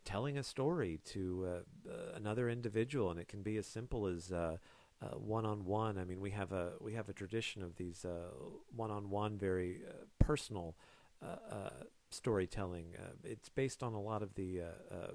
[0.04, 4.32] telling a story to uh, uh, another individual, and it can be as simple as
[4.32, 4.58] uh,
[5.02, 5.98] uh, one-on-one.
[5.98, 8.30] I mean, we have a we have a tradition of these uh,
[8.76, 10.76] one-on-one, very uh, personal
[11.24, 11.70] uh, uh,
[12.12, 12.94] storytelling.
[12.98, 15.12] Uh, it's based on a lot of the uh, uh,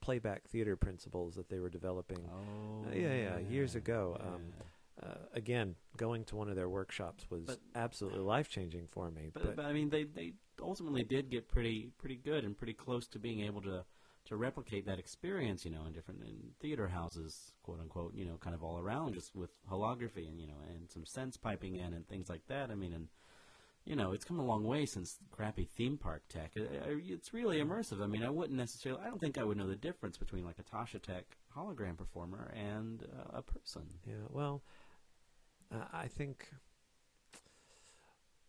[0.00, 2.18] playback theater principles that they were developing.
[2.28, 4.64] Oh, Uh, yeah, yeah, years ago, um, yeah.
[5.02, 9.30] Uh, again, going to one of their workshops was But- absolutely life changing for me.
[9.32, 12.74] But, But, but I mean, they they ultimately did get pretty pretty good and pretty
[12.74, 13.84] close to being able to
[14.26, 18.36] to replicate that experience, you know, in different in theater houses, quote unquote, you know,
[18.36, 21.92] kind of all around, just with holography and you know, and some sense piping in
[21.94, 22.70] and things like that.
[22.70, 23.08] I mean, and
[23.84, 26.52] you know, it's come a long way since crappy theme park tech.
[26.54, 28.00] It, it- it's really immersive.
[28.00, 29.00] I mean, I wouldn't necessarily.
[29.02, 31.24] I don't think I would know the difference between like a Tasha Tech
[31.56, 33.82] hologram performer and uh, a person.
[34.06, 34.62] yeah, well,
[35.72, 36.48] uh, I think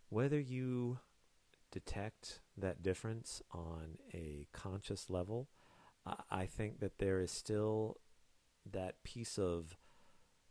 [0.09, 0.99] whether you
[1.71, 5.49] detect that difference on a conscious level,
[6.05, 7.97] I, I think that there is still
[8.71, 9.77] that piece of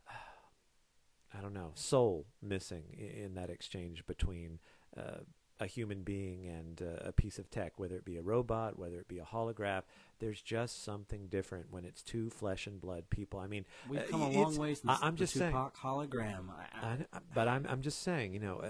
[1.33, 4.59] I don't know soul missing in, in that exchange between
[4.97, 5.21] uh,
[5.59, 8.99] a human being and uh, a piece of tech, whether it be a robot, whether
[8.99, 9.83] it be a holograph.
[10.19, 13.39] There's just something different when it's two flesh and blood people.
[13.39, 15.53] I mean, We've uh, come a long way since I, I'm the just saying.
[15.53, 16.49] Hologram.
[16.49, 18.69] I, I, but I'm I'm just saying, you know, uh,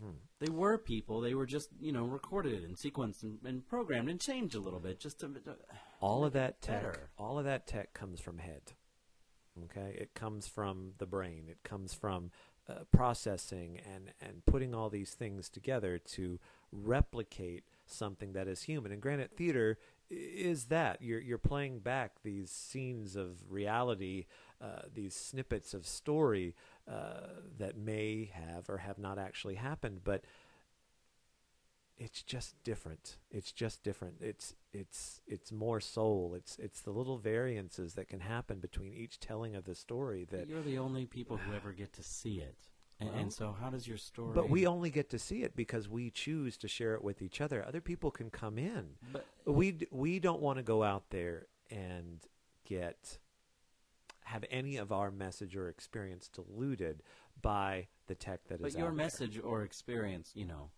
[0.00, 0.10] hmm.
[0.40, 1.20] they were people.
[1.20, 4.80] They were just you know recorded and sequenced and, and programmed and changed a little
[4.80, 5.28] bit just to.
[5.28, 5.56] to
[6.00, 7.10] all of that tech better.
[7.18, 8.72] all of that tech comes from head
[9.64, 12.30] okay it comes from the brain it comes from
[12.68, 16.38] uh, processing and and putting all these things together to
[16.72, 18.92] replicate something that is human.
[18.92, 19.78] And granted theater
[20.10, 21.02] is that.
[21.02, 24.26] You're you're playing back these scenes of reality
[24.60, 26.54] uh, these snippets of story
[26.90, 30.00] uh, that may have or have not actually happened.
[30.02, 30.24] But
[31.98, 33.16] it's just different.
[33.30, 34.16] It's just different.
[34.20, 36.34] It's it's it's more soul.
[36.36, 40.48] It's it's the little variances that can happen between each telling of the story that
[40.48, 42.56] You're the only people who ever get to see it,
[43.00, 44.32] and, Well, and so how does your story?
[44.34, 47.40] but we only get to see it because we choose to share it with each
[47.40, 47.64] other.
[47.66, 48.96] Other people can come in.
[49.12, 52.20] But We we don't want to go out there and
[52.64, 53.18] get
[54.24, 57.02] have any of our message or experience diluted
[57.40, 59.04] by the tech that is but your out there.
[59.04, 60.70] message or experience, you know,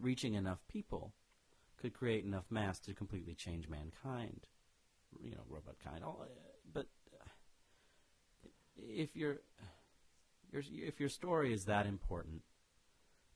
[0.00, 1.12] reaching enough people,
[1.76, 4.46] could create enough mass to completely change mankind.
[5.20, 6.02] You know, robot kind.
[6.02, 6.26] All,
[6.72, 6.86] but
[8.76, 9.40] if your
[10.50, 12.42] your if your story is that important,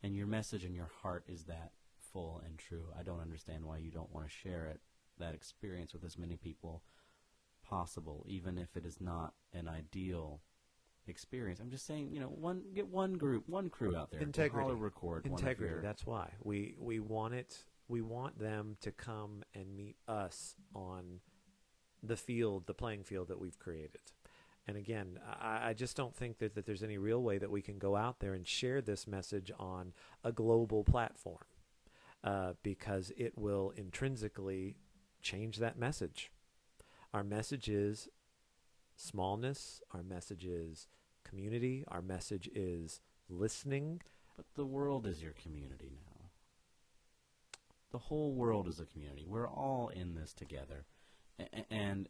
[0.03, 3.79] and your message and your heart is that full and true, I don't understand why
[3.79, 4.81] you don't want to share it
[5.19, 6.83] that experience with as many people
[7.67, 10.41] possible, even if it is not an ideal
[11.09, 11.61] experience.
[11.61, 14.73] I'm just saying, you know, one get one group, one crew out there, Integrity.
[14.73, 16.33] record integrity your- that's why.
[16.43, 21.21] We we want it we want them to come and meet us on
[22.03, 24.01] the field the playing field that we've created.
[24.67, 27.63] And again I, I just don't think that, that there's any real way that we
[27.63, 29.93] can go out there and share this message on
[30.25, 31.45] a global platform
[32.25, 34.77] uh, because it will intrinsically
[35.23, 36.31] change that message.
[37.15, 38.09] Our message is
[38.97, 39.81] smallness.
[39.93, 40.89] Our message is
[41.29, 44.01] community our message is listening
[44.37, 46.31] But the world is your community now.
[47.93, 49.25] The whole world is a community.
[49.27, 50.85] We're all in this together,
[51.39, 52.09] A- and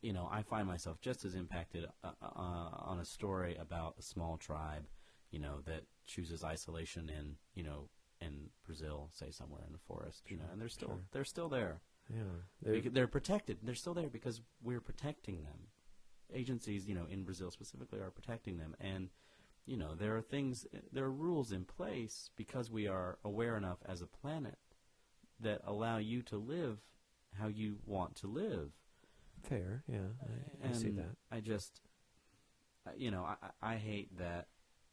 [0.00, 4.02] you know, I find myself just as impacted uh, uh, on a story about a
[4.02, 4.84] small tribe,
[5.30, 7.88] you know, that chooses isolation in, you know,
[8.20, 11.04] in Brazil, say somewhere in the forest, you know, and they're still sure.
[11.12, 11.80] they're still there.
[12.12, 13.58] Yeah, They're, they're protected.
[13.62, 15.68] They're still there because we're protecting them.
[16.34, 19.10] Agencies, you know, in Brazil specifically, are protecting them, and
[19.66, 23.78] you know there are things, there are rules in place because we are aware enough
[23.86, 24.58] as a planet
[25.40, 26.78] that allow you to live
[27.38, 28.70] how you want to live.
[29.42, 29.82] fair.
[29.88, 29.98] Yeah,
[30.64, 31.16] I, I see that.
[31.30, 31.80] I just,
[32.96, 34.48] you know, I, I I hate that,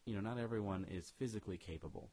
[0.05, 2.11] you know, not everyone is physically capable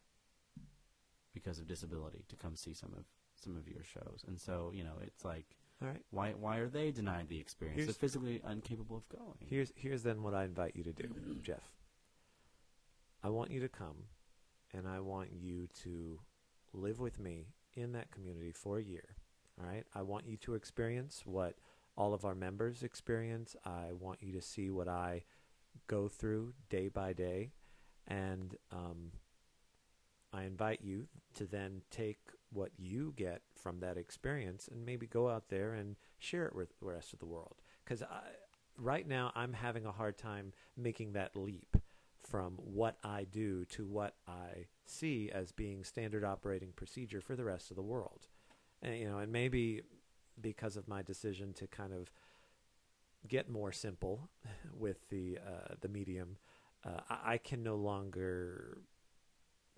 [1.32, 3.04] because of disability to come see some of
[3.36, 6.02] some of your shows, and so you know, it's like All right.
[6.10, 7.76] why why are they denied the experience?
[7.76, 9.36] Here's- They're physically incapable of going.
[9.40, 11.08] Here's here's then what I invite you to do,
[11.42, 11.72] Jeff.
[13.22, 14.04] I want you to come,
[14.72, 16.20] and I want you to
[16.72, 19.16] live with me in that community for a year.
[19.60, 19.84] All right.
[19.94, 21.56] I want you to experience what
[21.96, 23.56] all of our members experience.
[23.64, 25.24] I want you to see what I
[25.88, 27.52] go through day by day,
[28.06, 29.12] and um,
[30.32, 32.18] I invite you to then take
[32.56, 36.78] what you get from that experience and maybe go out there and share it with
[36.80, 37.56] the rest of the world.
[37.84, 38.02] Because
[38.78, 41.76] right now I'm having a hard time making that leap
[42.22, 47.44] from what I do to what I see as being standard operating procedure for the
[47.44, 48.26] rest of the world.
[48.82, 49.82] And, you know, and maybe
[50.40, 52.10] because of my decision to kind of
[53.28, 54.28] get more simple
[54.76, 56.36] with the uh, the medium,
[56.84, 58.78] uh, I, I can no longer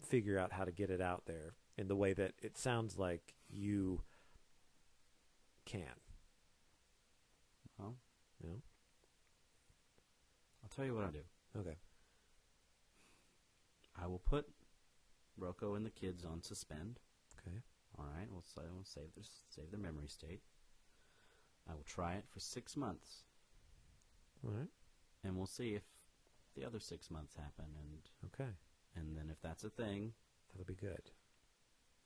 [0.06, 3.34] figure out how to get it out there in the way that it sounds like
[3.48, 4.02] you
[5.64, 5.94] can.
[7.78, 7.94] Well,
[8.42, 8.60] know?
[10.62, 11.24] I'll tell you what I'll do.
[11.56, 11.76] Okay.
[14.00, 14.46] I will put
[15.36, 16.98] Rocco and the kids on suspend.
[17.40, 17.56] Okay.
[17.96, 20.42] All right, we'll, we'll save their save their memory state.
[21.68, 23.24] I will try it for six months,
[24.44, 24.68] All right.
[25.22, 25.82] and we'll see if
[26.54, 28.50] the other six months happen, and Okay.
[28.96, 30.12] and then if that's a thing,
[30.50, 31.10] That'll be good.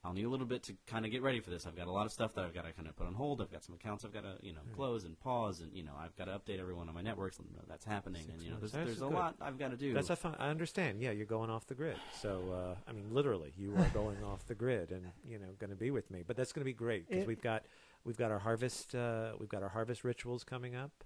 [0.04, 1.64] I'll need a little bit to kind of get ready for this.
[1.64, 3.40] I've got a lot of stuff that I've got to kind of put on hold.
[3.40, 5.92] I've got some accounts I've got to you know close and pause, and you know
[5.98, 8.22] I've got to update everyone on my networks and know that's happening.
[8.22, 8.72] Six and you know months.
[8.72, 9.14] there's, there's a good.
[9.14, 9.92] lot I've got to do.
[9.94, 10.34] That's a fun.
[10.40, 11.00] I understand.
[11.00, 11.96] Yeah, you're going off the grid.
[12.20, 15.70] So uh, I mean, literally, you are going off the grid, and you know, going
[15.70, 16.24] to be with me.
[16.26, 17.64] But that's going to be great because we've got
[18.04, 21.04] we've got our harvest uh, we've got our harvest rituals coming up.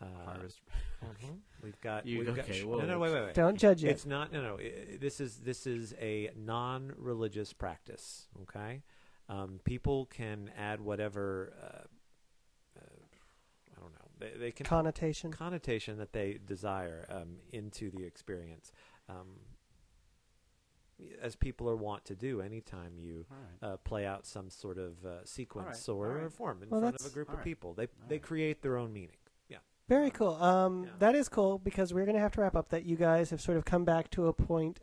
[0.00, 0.60] Uh, Harvest.
[1.04, 1.38] mhm.
[1.62, 2.06] We've got.
[2.06, 2.78] You- we've got okay, sh- whoa.
[2.78, 3.34] no, no, wait, wait, wait.
[3.34, 3.88] Don't judge it.
[3.88, 4.32] It's not.
[4.32, 4.58] No, no.
[4.58, 8.28] i- This is this is a non-religious practice.
[8.42, 8.82] Okay,
[9.28, 11.52] um, people can add whatever.
[11.60, 12.80] Uh, uh,
[13.76, 14.08] I don't know.
[14.20, 15.32] They, they can Connotation.
[15.32, 18.70] connotation that they desire um, into the experience.
[19.08, 19.40] Um,
[21.22, 23.72] as people are wont to do anytime you All right.
[23.74, 26.24] uh, play out some sort of uh, sequence All or, right.
[26.24, 27.44] or form in Well, front of a group of right.
[27.44, 27.72] people.
[27.74, 28.22] They they right.
[28.22, 29.16] create their own meaning.
[29.88, 30.34] Very cool.
[30.34, 30.90] Um, Yeah.
[30.98, 32.68] That is cool because we're going to have to wrap up.
[32.68, 34.80] That you guys have sort of come back to a point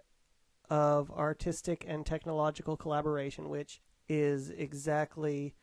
[0.70, 5.54] of artistic and technological collaboration, which is exactly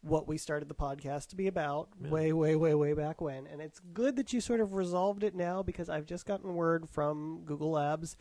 [0.00, 2.10] what we started the podcast to be about Yeah.
[2.10, 3.46] way, way, way, way back when.
[3.46, 6.88] And it's good that you sort of resolved it now because I've just gotten word
[6.88, 8.16] from Google Labs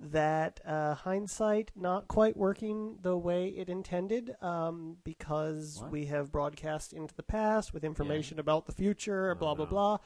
[0.00, 5.90] that uh, hindsight not quite working the way it intended um, because What?
[5.92, 9.70] we have broadcast into the past with information about the future, Oh, blah, blah, no.
[9.70, 9.98] blah.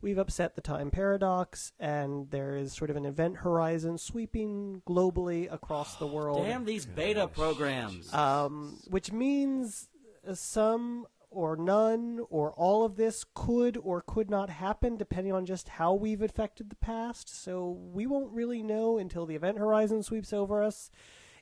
[0.00, 5.52] We've upset the time paradox, and there is sort of an event horizon sweeping globally
[5.52, 6.44] across the world.
[6.44, 8.12] Damn these beta programs.
[8.12, 9.88] Um, which means
[10.26, 15.46] uh, some or none or all of this could or could not happen depending on
[15.46, 17.28] just how we've affected the past.
[17.42, 20.90] So we won't really know until the event horizon sweeps over us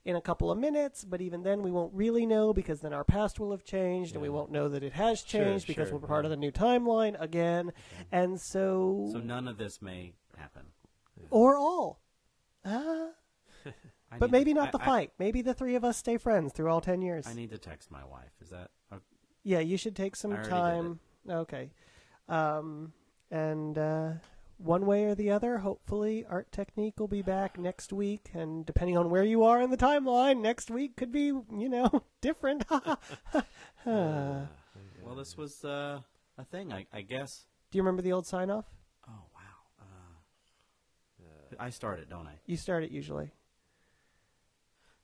[0.04, 3.04] in a couple of minutes, but even then we won't really know because then our
[3.04, 5.98] past will have changed and we won't know that it has Sure, changed because sure,
[5.98, 7.70] we're part of the new timeline again.
[8.10, 10.62] And so, so none of this may happen.
[11.30, 12.00] or all.
[12.64, 13.08] Ah,
[14.18, 15.12] but maybe to- not I- the I- fight.
[15.18, 17.26] Maybe the three of us stay friends through all 10 years.
[17.26, 18.32] I need to text my wife.
[18.40, 18.70] Is that?
[19.42, 21.00] Yeah, you should take some I already did time.
[21.28, 21.70] Okay.
[22.28, 22.92] Um,
[23.30, 24.12] and uh,
[24.58, 28.30] one way or the other, hopefully, Art Technique will be back next week.
[28.34, 32.04] And depending on where you are in the timeline, next week could be, you know,
[32.20, 32.64] different.
[33.86, 34.44] Uh,
[35.02, 36.00] Well, this was uh,
[36.36, 37.46] a thing, I, I guess.
[37.70, 38.66] Do you remember the old sign off?
[39.08, 39.40] Oh wow.
[39.80, 42.34] Uh, I start it, don't I?
[42.44, 43.32] You start it usually.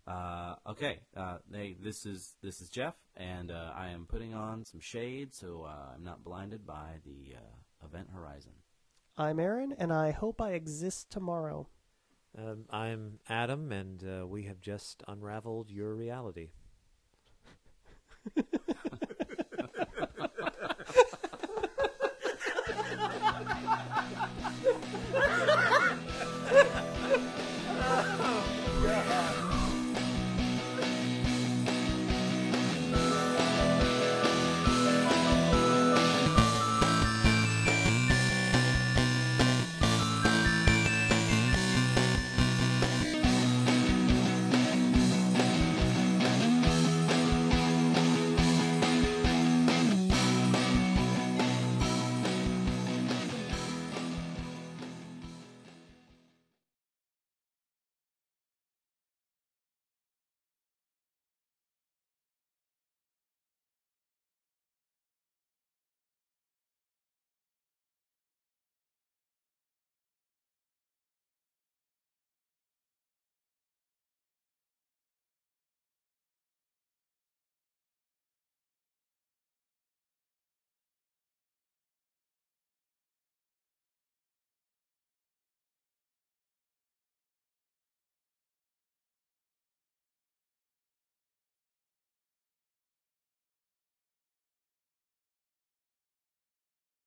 [0.06, 1.00] Uh, okay.
[1.16, 5.34] Uh, hey, this is this is Jeff, and uh, I am putting on some shade
[5.34, 8.52] so uh, I'm not blinded by the uh, event horizon.
[9.18, 11.68] I'm Aaron, and I hope I exist tomorrow.
[12.38, 16.50] Um, I'm Adam, and uh, we have just unraveled your reality.